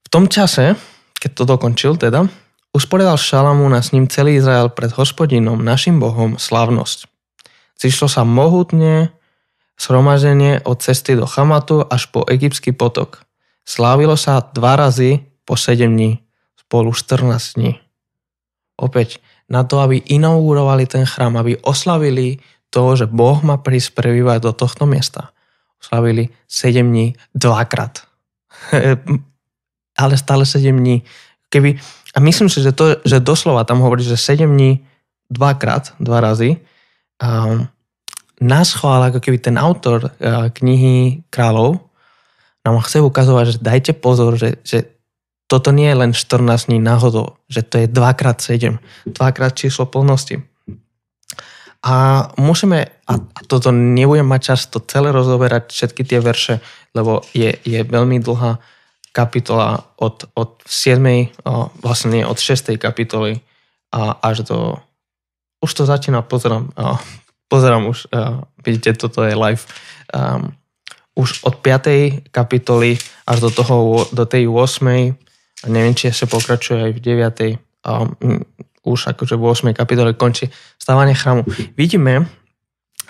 V 0.00 0.08
tom 0.08 0.28
čase, 0.28 0.76
keď 1.20 1.30
to 1.34 1.44
dokončil 1.44 1.96
teda, 1.96 2.28
usporiadal 2.70 3.18
Šalamún 3.18 3.74
a 3.74 3.82
s 3.82 3.92
ním 3.92 4.06
celý 4.06 4.38
Izrael 4.38 4.70
pred 4.70 4.92
hospodinom, 4.94 5.60
našim 5.60 5.98
Bohom, 5.98 6.36
slavnosť. 6.38 7.08
Zišlo 7.80 8.12
sa 8.12 8.22
mohutne 8.28 9.12
sromaženie 9.80 10.60
od 10.68 10.84
cesty 10.84 11.16
do 11.16 11.24
Chamatu 11.24 11.80
až 11.88 12.12
po 12.12 12.28
egyptský 12.28 12.76
potok. 12.76 13.24
Slávilo 13.64 14.20
sa 14.20 14.44
dva 14.52 14.76
razy 14.76 15.24
po 15.48 15.56
7 15.56 15.88
dní, 15.88 16.20
spolu 16.70 16.94
14 16.94 17.58
dní. 17.58 17.82
Opäť, 18.78 19.18
na 19.50 19.66
to, 19.66 19.82
aby 19.82 19.98
inaugurovali 19.98 20.86
ten 20.86 21.02
chrám, 21.02 21.34
aby 21.34 21.58
oslavili 21.66 22.38
to, 22.70 22.94
že 22.94 23.10
Boh 23.10 23.42
má 23.42 23.58
prísť 23.58 23.98
prebývať 23.98 24.46
do 24.46 24.54
tohto 24.54 24.86
miesta. 24.86 25.34
Oslavili 25.82 26.30
7 26.46 26.86
dní 26.86 27.18
dvakrát. 27.34 28.06
Ale 30.00 30.14
stále 30.14 30.46
7 30.46 30.70
dní. 30.70 31.02
Keby, 31.50 31.74
a 32.14 32.22
myslím 32.22 32.46
si, 32.46 32.62
že, 32.62 32.70
to, 32.70 33.02
že 33.02 33.18
doslova 33.18 33.66
tam 33.66 33.82
hovorí, 33.82 34.06
že 34.06 34.14
7 34.14 34.46
dní 34.46 34.86
dvakrát, 35.26 35.98
dva 35.98 36.22
razy, 36.22 36.62
um, 37.18 37.66
nás 38.38 38.70
chvál, 38.78 39.10
ako 39.10 39.18
keby 39.18 39.42
ten 39.42 39.58
autor 39.58 40.14
uh, 40.14 40.46
knihy 40.54 41.26
Kráľov 41.34 41.82
nám 42.62 42.78
chce 42.86 43.02
ukazovať, 43.02 43.44
že 43.50 43.58
dajte 43.58 43.92
pozor, 43.98 44.38
že, 44.38 44.62
že 44.62 44.99
toto 45.50 45.74
nie 45.74 45.90
je 45.90 45.98
len 45.98 46.14
14 46.14 46.70
dní 46.70 46.78
náhodou, 46.78 47.34
že 47.50 47.66
to 47.66 47.82
je 47.82 47.86
2x7, 47.90 48.78
2x 49.10 49.38
číslo 49.58 49.90
plnosti. 49.90 50.46
A 51.82 52.28
musíme, 52.38 52.86
a 53.10 53.12
toto 53.50 53.74
nebudem 53.74 54.30
mať 54.30 54.40
čas 54.54 54.70
to 54.70 54.78
celé 54.86 55.10
rozoberať, 55.10 55.74
všetky 55.74 56.06
tie 56.06 56.22
verše, 56.22 56.62
lebo 56.94 57.26
je, 57.34 57.50
je 57.66 57.82
veľmi 57.82 58.22
dlhá 58.22 58.62
kapitola 59.10 59.90
od, 59.98 60.30
od 60.38 60.62
7. 60.62 61.02
vlastne 61.82 62.08
nie, 62.14 62.22
od 62.22 62.38
6. 62.38 62.78
kapitoly 62.78 63.42
a 63.90 64.22
až 64.22 64.46
do... 64.46 64.78
Už 65.60 65.74
to 65.74 65.82
začína, 65.82 66.22
pozerám, 66.22 66.70
pozerám 67.50 67.90
už, 67.90 68.06
vidíte, 68.64 68.94
toto 68.96 69.26
je 69.26 69.34
live. 69.34 69.60
Um, 70.14 70.54
už 71.18 71.42
od 71.42 71.58
5. 71.58 72.30
kapitoly 72.30 72.96
až 73.26 73.38
do, 73.40 73.50
toho, 73.50 74.06
do 74.14 74.24
tej 74.24 74.46
8. 74.46 75.16
A 75.64 75.66
neviem, 75.68 75.92
či 75.92 76.08
sa 76.10 76.24
pokračuje 76.24 76.90
aj 76.90 76.92
v 76.96 77.00
9. 77.00 77.84
Um, 77.84 78.44
už 78.84 79.12
akože 79.12 79.36
v 79.36 79.44
8. 79.44 79.76
kapitole 79.76 80.16
končí 80.16 80.48
stávanie 80.80 81.12
chrámu. 81.12 81.44
Vidíme, 81.76 82.28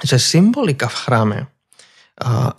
že 0.03 0.19
symbolika 0.19 0.91
v 0.91 0.97
chráme 1.07 1.39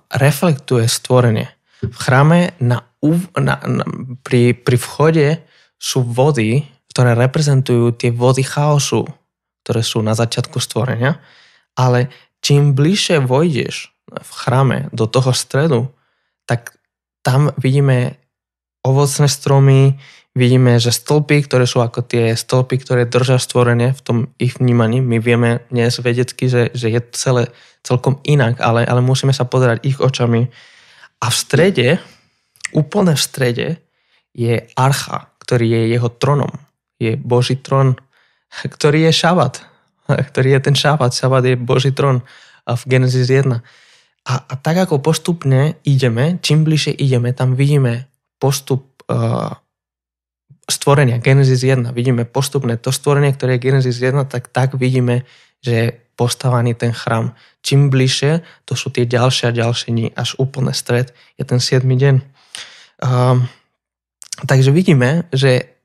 reflektuje 0.10 0.90
stvorenie. 0.90 1.46
V 1.86 1.98
chráme 1.98 2.58
na, 2.58 2.82
na, 3.38 3.56
na, 3.62 3.84
pri, 4.26 4.58
pri 4.58 4.78
vchode 4.80 5.28
sú 5.78 6.02
vody, 6.02 6.66
ktoré 6.90 7.14
reprezentujú 7.14 7.94
tie 7.94 8.10
vody 8.10 8.42
chaosu, 8.42 9.06
ktoré 9.62 9.86
sú 9.86 10.02
na 10.02 10.18
začiatku 10.18 10.58
stvorenia 10.58 11.22
ale 11.78 12.12
čím 12.44 12.76
bližšie 12.76 13.24
vojdeš 13.24 13.92
v 14.12 14.32
chráme 14.32 14.92
do 14.92 15.08
toho 15.08 15.32
stredu, 15.32 15.88
tak 16.46 16.76
tam 17.24 17.54
vidíme 17.56 18.21
ovocné 18.82 19.28
stromy, 19.30 19.98
vidíme, 20.34 20.80
že 20.80 20.96
stĺpy, 20.96 21.46
ktoré 21.46 21.66
sú 21.68 21.84
ako 21.84 22.06
tie 22.06 22.34
stĺpy, 22.34 22.76
ktoré 22.82 23.02
držia 23.06 23.38
stvorenie 23.38 23.94
v 23.94 24.02
tom 24.02 24.18
ich 24.42 24.58
vnímaní. 24.58 25.04
My 25.04 25.20
vieme 25.22 25.66
dnes 25.70 26.00
vedecky, 26.00 26.48
že, 26.50 26.72
že 26.74 26.90
je 26.90 27.02
celé 27.14 27.52
celkom 27.86 28.22
inak, 28.26 28.62
ale, 28.62 28.86
ale 28.86 29.02
musíme 29.02 29.34
sa 29.34 29.46
pozerať 29.46 29.84
ich 29.86 29.98
očami. 29.98 30.50
A 31.22 31.28
v 31.30 31.36
strede, 31.36 31.88
úplne 32.74 33.14
v 33.18 33.22
strede, 33.22 33.68
je 34.32 34.64
archa, 34.80 35.28
ktorý 35.44 35.68
je 35.68 35.82
jeho 35.98 36.10
tronom. 36.10 36.54
Je 37.02 37.20
Boží 37.20 37.60
trón, 37.60 38.00
ktorý 38.64 39.12
je 39.12 39.14
šabat 39.14 39.72
ktorý 40.32 40.58
je 40.58 40.60
ten 40.60 40.76
šabat. 40.76 41.12
Šabat 41.16 41.44
je 41.46 41.56
Boží 41.56 41.92
trón 41.96 42.24
v 42.68 42.82
Genesis 42.88 43.28
1. 43.30 43.62
A, 44.22 44.34
a 44.38 44.54
tak 44.54 44.78
ako 44.78 45.02
postupne 45.02 45.82
ideme, 45.82 46.38
čím 46.46 46.62
bližšie 46.62 46.94
ideme, 46.94 47.34
tam 47.34 47.58
vidíme 47.58 48.11
postup 48.42 49.06
uh, 49.06 49.54
stvorenia 50.66 51.22
Genesis 51.22 51.62
1. 51.62 51.94
Vidíme 51.94 52.26
postupne 52.26 52.74
to 52.82 52.90
stvorenie, 52.90 53.38
ktoré 53.38 53.62
je 53.62 53.66
Genesis 53.70 54.02
1, 54.02 54.26
tak 54.26 54.50
tak 54.50 54.74
vidíme, 54.74 55.30
že 55.62 55.72
je 55.72 55.88
postavaný 56.18 56.74
ten 56.74 56.90
chrám. 56.90 57.38
Čím 57.62 57.94
bližšie, 57.94 58.66
to 58.66 58.74
sú 58.74 58.90
tie 58.90 59.06
ďalšie 59.06 59.54
a 59.54 59.58
ďalšie 59.58 59.90
dní, 59.94 60.08
až 60.18 60.34
úplne 60.42 60.74
stred 60.74 61.14
je 61.38 61.46
ten 61.46 61.62
7. 61.62 61.86
deň. 61.86 62.16
Um, 63.02 63.46
takže 64.50 64.74
vidíme, 64.74 65.30
že 65.30 65.78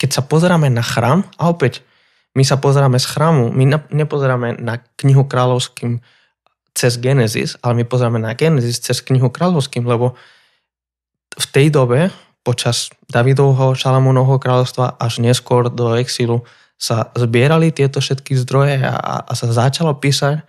keď 0.00 0.10
sa 0.16 0.22
pozeráme 0.24 0.72
na 0.72 0.80
chrám, 0.80 1.28
a 1.36 1.52
opäť 1.52 1.84
my 2.32 2.44
sa 2.46 2.56
pozeráme 2.56 2.96
z 2.96 3.06
chrámu, 3.10 3.52
my 3.52 3.64
nepozeráme 3.92 4.56
na 4.62 4.80
knihu 5.00 5.28
kráľovským 5.28 6.00
cez 6.72 6.96
Genesis, 6.96 7.58
ale 7.60 7.82
my 7.82 7.84
pozeráme 7.84 8.22
na 8.22 8.32
Genesis 8.32 8.80
cez 8.80 9.04
knihu 9.04 9.28
kráľovským, 9.28 9.84
lebo 9.84 10.16
v 11.40 11.46
tej 11.48 11.66
dobe, 11.72 12.12
počas 12.44 12.92
Davidovho, 13.08 13.76
Šalamúnovho 13.76 14.36
kráľovstva 14.40 15.00
až 15.00 15.20
neskôr 15.24 15.68
do 15.72 15.96
exilu 15.96 16.44
sa 16.80 17.12
zbierali 17.12 17.72
tieto 17.72 18.00
všetky 18.00 18.32
zdroje 18.40 18.80
a, 18.80 19.24
a 19.24 19.32
sa 19.36 19.52
začalo 19.52 19.92
písať 20.00 20.40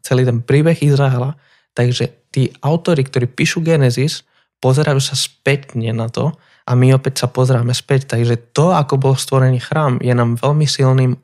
celý 0.00 0.24
ten 0.24 0.40
príbeh 0.40 0.76
Izraela. 0.80 1.36
Takže 1.76 2.32
tí 2.32 2.48
autory, 2.64 3.04
ktorí 3.04 3.28
píšu 3.28 3.60
Genesis, 3.60 4.24
pozerajú 4.64 5.00
sa 5.00 5.12
spätne 5.12 5.92
na 5.92 6.08
to 6.08 6.32
a 6.64 6.72
my 6.72 6.96
opäť 6.96 7.24
sa 7.24 7.28
pozráme 7.28 7.76
späť. 7.76 8.16
Takže 8.16 8.56
to, 8.56 8.72
ako 8.72 8.96
bol 8.96 9.14
stvorený 9.16 9.60
chrám, 9.60 10.00
je 10.00 10.12
nám 10.16 10.40
veľmi 10.40 10.64
silným 10.64 11.20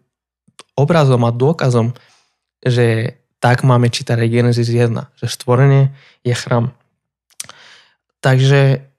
obrazom 0.77 1.25
a 1.25 1.33
dôkazom, 1.33 1.97
že 2.61 3.17
tak 3.41 3.65
máme 3.65 3.89
čítať 3.89 4.21
Genesis 4.29 4.69
1, 4.69 4.93
že 4.93 5.27
stvorenie 5.27 5.97
je 6.21 6.37
chrám. 6.37 6.77
Takže 8.21 8.89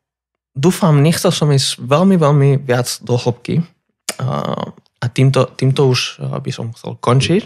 dúfam, 0.51 0.99
nechcel 0.99 1.31
som 1.31 1.51
ísť 1.51 1.79
veľmi, 1.79 2.15
veľmi 2.19 2.49
viac 2.61 2.99
do 3.01 3.15
hĺbky 3.15 3.63
a 5.01 5.05
týmto, 5.09 5.49
týmto 5.57 5.89
už 5.89 6.21
by 6.21 6.51
som 6.53 6.75
chcel 6.75 6.99
končiť. 6.99 7.43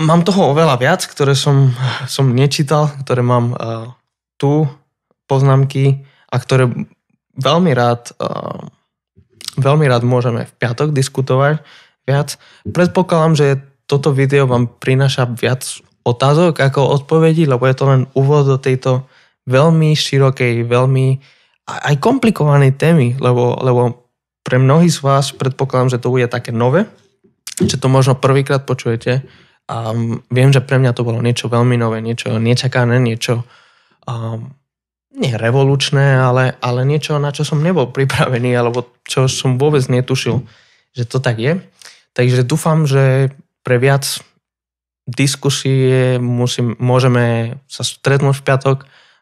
Mám 0.00 0.20
toho 0.28 0.52
oveľa 0.52 0.76
viac, 0.80 1.00
ktoré 1.04 1.32
som, 1.32 1.72
som 2.04 2.32
nečítal, 2.32 2.92
ktoré 3.04 3.24
mám 3.24 3.56
tu 4.40 4.68
poznámky 5.28 6.04
a 6.28 6.36
ktoré 6.40 6.68
veľmi 7.38 7.72
rád, 7.72 8.12
veľmi 9.56 9.86
rád 9.88 10.02
môžeme 10.04 10.44
v 10.44 10.52
piatok 10.58 10.92
diskutovať 10.92 11.62
viac. 12.04 12.36
Predpokladám, 12.66 13.34
že 13.36 13.46
toto 13.86 14.10
video 14.10 14.46
vám 14.46 14.66
prináša 14.66 15.28
viac 15.28 15.66
otázok 16.02 16.58
ako 16.58 17.00
odpovedí, 17.00 17.44
lebo 17.46 17.66
je 17.68 17.76
to 17.76 17.84
len 17.86 18.02
úvod 18.16 18.48
do 18.48 18.56
tejto 18.58 19.04
veľmi 19.48 19.96
širokej, 19.96 20.64
veľmi 20.66 21.06
aj 21.70 21.94
komplikovanej 22.02 22.74
témy, 22.74 23.16
lebo, 23.22 23.54
lebo 23.62 24.10
pre 24.42 24.58
mnohých 24.58 24.90
z 24.90 25.00
vás 25.04 25.26
predpokladám, 25.30 25.96
že 25.96 26.02
to 26.02 26.10
bude 26.10 26.26
také 26.26 26.50
nové, 26.50 26.90
že 27.60 27.78
to 27.78 27.86
možno 27.86 28.18
prvýkrát 28.18 28.66
počujete 28.66 29.22
a 29.70 29.94
viem, 30.34 30.50
že 30.50 30.64
pre 30.64 30.82
mňa 30.82 30.92
to 30.96 31.06
bolo 31.06 31.22
niečo 31.22 31.46
veľmi 31.46 31.78
nové, 31.78 32.02
niečo 32.02 32.34
nečakané, 32.42 32.98
niečo 32.98 33.46
um, 34.10 34.50
nie 35.14 35.34
revolučné, 35.36 36.18
ale, 36.18 36.58
ale 36.58 36.82
niečo, 36.82 37.22
na 37.22 37.30
čo 37.30 37.46
som 37.46 37.62
nebol 37.62 37.90
pripravený, 37.94 38.50
alebo 38.56 38.86
čo 39.06 39.30
som 39.30 39.58
vôbec 39.60 39.86
netušil, 39.86 40.42
že 40.94 41.04
to 41.06 41.22
tak 41.22 41.38
je. 41.38 41.62
Takže 42.14 42.42
dúfam, 42.42 42.88
že 42.90 43.30
pre 43.62 43.78
viac 43.78 44.02
diskusie 45.06 46.18
musím, 46.18 46.74
môžeme 46.78 47.58
sa 47.66 47.82
stretnúť 47.82 48.42
v 48.42 48.46
piatok 48.46 48.78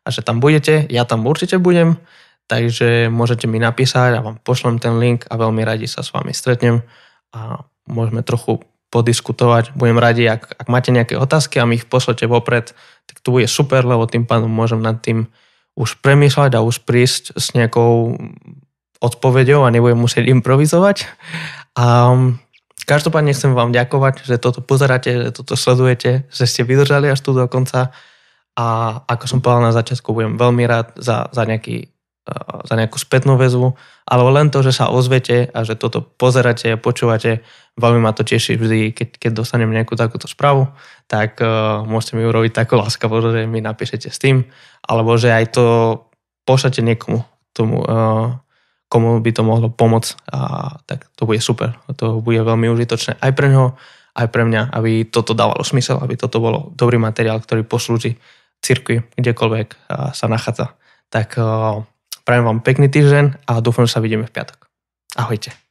a 0.09 0.13
že 0.13 0.25
tam 0.25 0.41
budete. 0.41 0.89
Ja 0.89 1.05
tam 1.05 1.29
určite 1.29 1.61
budem, 1.61 2.01
takže 2.49 3.13
môžete 3.13 3.45
mi 3.45 3.61
napísať 3.61 4.17
a 4.17 4.25
vám 4.25 4.41
pošlem 4.41 4.81
ten 4.81 4.97
link 4.97 5.29
a 5.29 5.37
veľmi 5.37 5.61
radi 5.69 5.85
sa 5.85 6.01
s 6.01 6.09
vami 6.17 6.33
stretnem 6.33 6.81
a 7.37 7.61
môžeme 7.85 8.25
trochu 8.25 8.65
podiskutovať. 8.89 9.77
Budem 9.77 10.01
radi, 10.01 10.25
ak, 10.25 10.49
ak 10.49 10.67
máte 10.73 10.89
nejaké 10.89 11.21
otázky 11.21 11.61
a 11.61 11.69
mi 11.69 11.77
ich 11.77 11.85
pošlete 11.85 12.25
vopred, 12.25 12.73
tak 13.05 13.21
to 13.21 13.29
bude 13.29 13.45
super, 13.53 13.85
lebo 13.85 14.09
tým 14.09 14.25
pádom 14.25 14.49
môžem 14.49 14.81
nad 14.81 14.97
tým 15.05 15.29
už 15.77 16.01
premýšľať 16.01 16.57
a 16.57 16.65
už 16.65 16.89
prísť 16.89 17.37
s 17.37 17.53
nejakou 17.53 18.17
odpoveďou 19.05 19.69
a 19.69 19.71
nebudem 19.71 20.01
musieť 20.01 20.25
improvizovať. 20.33 21.05
A 21.77 22.17
Každopádne 22.89 23.37
chcem 23.37 23.53
vám 23.53 23.69
ďakovať, 23.69 24.25
že 24.25 24.41
toto 24.41 24.65
pozeráte, 24.65 25.29
že 25.29 25.29
toto 25.29 25.61
sledujete, 25.61 26.25
že 26.33 26.49
ste 26.49 26.65
vydržali 26.65 27.13
až 27.13 27.21
tu 27.21 27.37
do 27.37 27.45
konca 27.45 27.93
a 28.59 28.67
ako 29.07 29.25
som 29.31 29.39
povedal 29.39 29.71
na 29.71 29.77
začiatku, 29.77 30.11
budem 30.11 30.35
veľmi 30.35 30.67
rád 30.67 30.99
za, 30.99 31.31
za, 31.31 31.47
nejaký, 31.47 31.95
uh, 32.27 32.67
za 32.67 32.75
nejakú 32.75 32.99
spätnú 32.99 33.39
väzbu, 33.39 33.79
alebo 34.03 34.29
len 34.35 34.51
to, 34.51 34.67
že 34.67 34.75
sa 34.75 34.91
ozvete 34.91 35.47
a 35.55 35.63
že 35.63 35.79
toto 35.79 36.03
pozeráte 36.03 36.75
a 36.75 36.81
počúvate, 36.81 37.47
veľmi 37.79 38.03
ma 38.03 38.11
to 38.11 38.27
teší 38.27 38.59
vždy, 38.59 38.91
keď, 38.99 39.09
keď 39.15 39.31
dostanem 39.31 39.71
nejakú 39.71 39.95
takúto 39.95 40.27
správu, 40.27 40.67
tak 41.07 41.39
uh, 41.39 41.87
môžete 41.87 42.19
mi 42.19 42.27
urobiť 42.27 42.59
takú 42.59 42.75
láskavo, 42.75 43.23
že 43.23 43.47
mi 43.47 43.63
napíšete 43.63 44.11
s 44.11 44.19
tým, 44.19 44.43
alebo 44.83 45.15
že 45.15 45.31
aj 45.31 45.55
to 45.55 45.65
pošlete 46.43 46.83
niekomu 46.83 47.23
tomu, 47.55 47.79
uh, 47.87 48.35
komu 48.89 49.21
by 49.21 49.31
to 49.31 49.43
mohlo 49.45 49.69
pomôcť, 49.69 50.33
a, 50.33 50.39
tak 50.89 51.13
to 51.13 51.29
bude 51.29 51.45
super. 51.45 51.77
To 52.01 52.25
bude 52.25 52.41
veľmi 52.41 52.73
užitočné 52.73 53.21
aj 53.21 53.33
pre 53.37 53.53
neho, 53.53 53.77
aj 54.17 54.27
pre 54.33 54.43
mňa, 54.49 54.73
aby 54.73 55.07
toto 55.07 55.37
dávalo 55.37 55.61
smysel, 55.61 56.01
aby 56.01 56.17
toto 56.17 56.41
bolo 56.41 56.73
dobrý 56.73 56.97
materiál, 56.97 57.39
ktorý 57.39 57.69
poslúži 57.69 58.17
cirkvi, 58.65 59.07
kdekoľvek 59.15 59.69
sa 60.13 60.27
nachádza. 60.27 60.75
Tak 61.09 61.39
prajem 62.27 62.45
vám 62.45 62.61
pekný 62.61 62.91
týždeň 62.91 63.49
a 63.49 63.63
dúfam, 63.65 63.89
že 63.89 63.97
sa 63.97 64.05
vidíme 64.05 64.27
v 64.29 64.35
piatok. 64.35 64.69
Ahojte. 65.17 65.68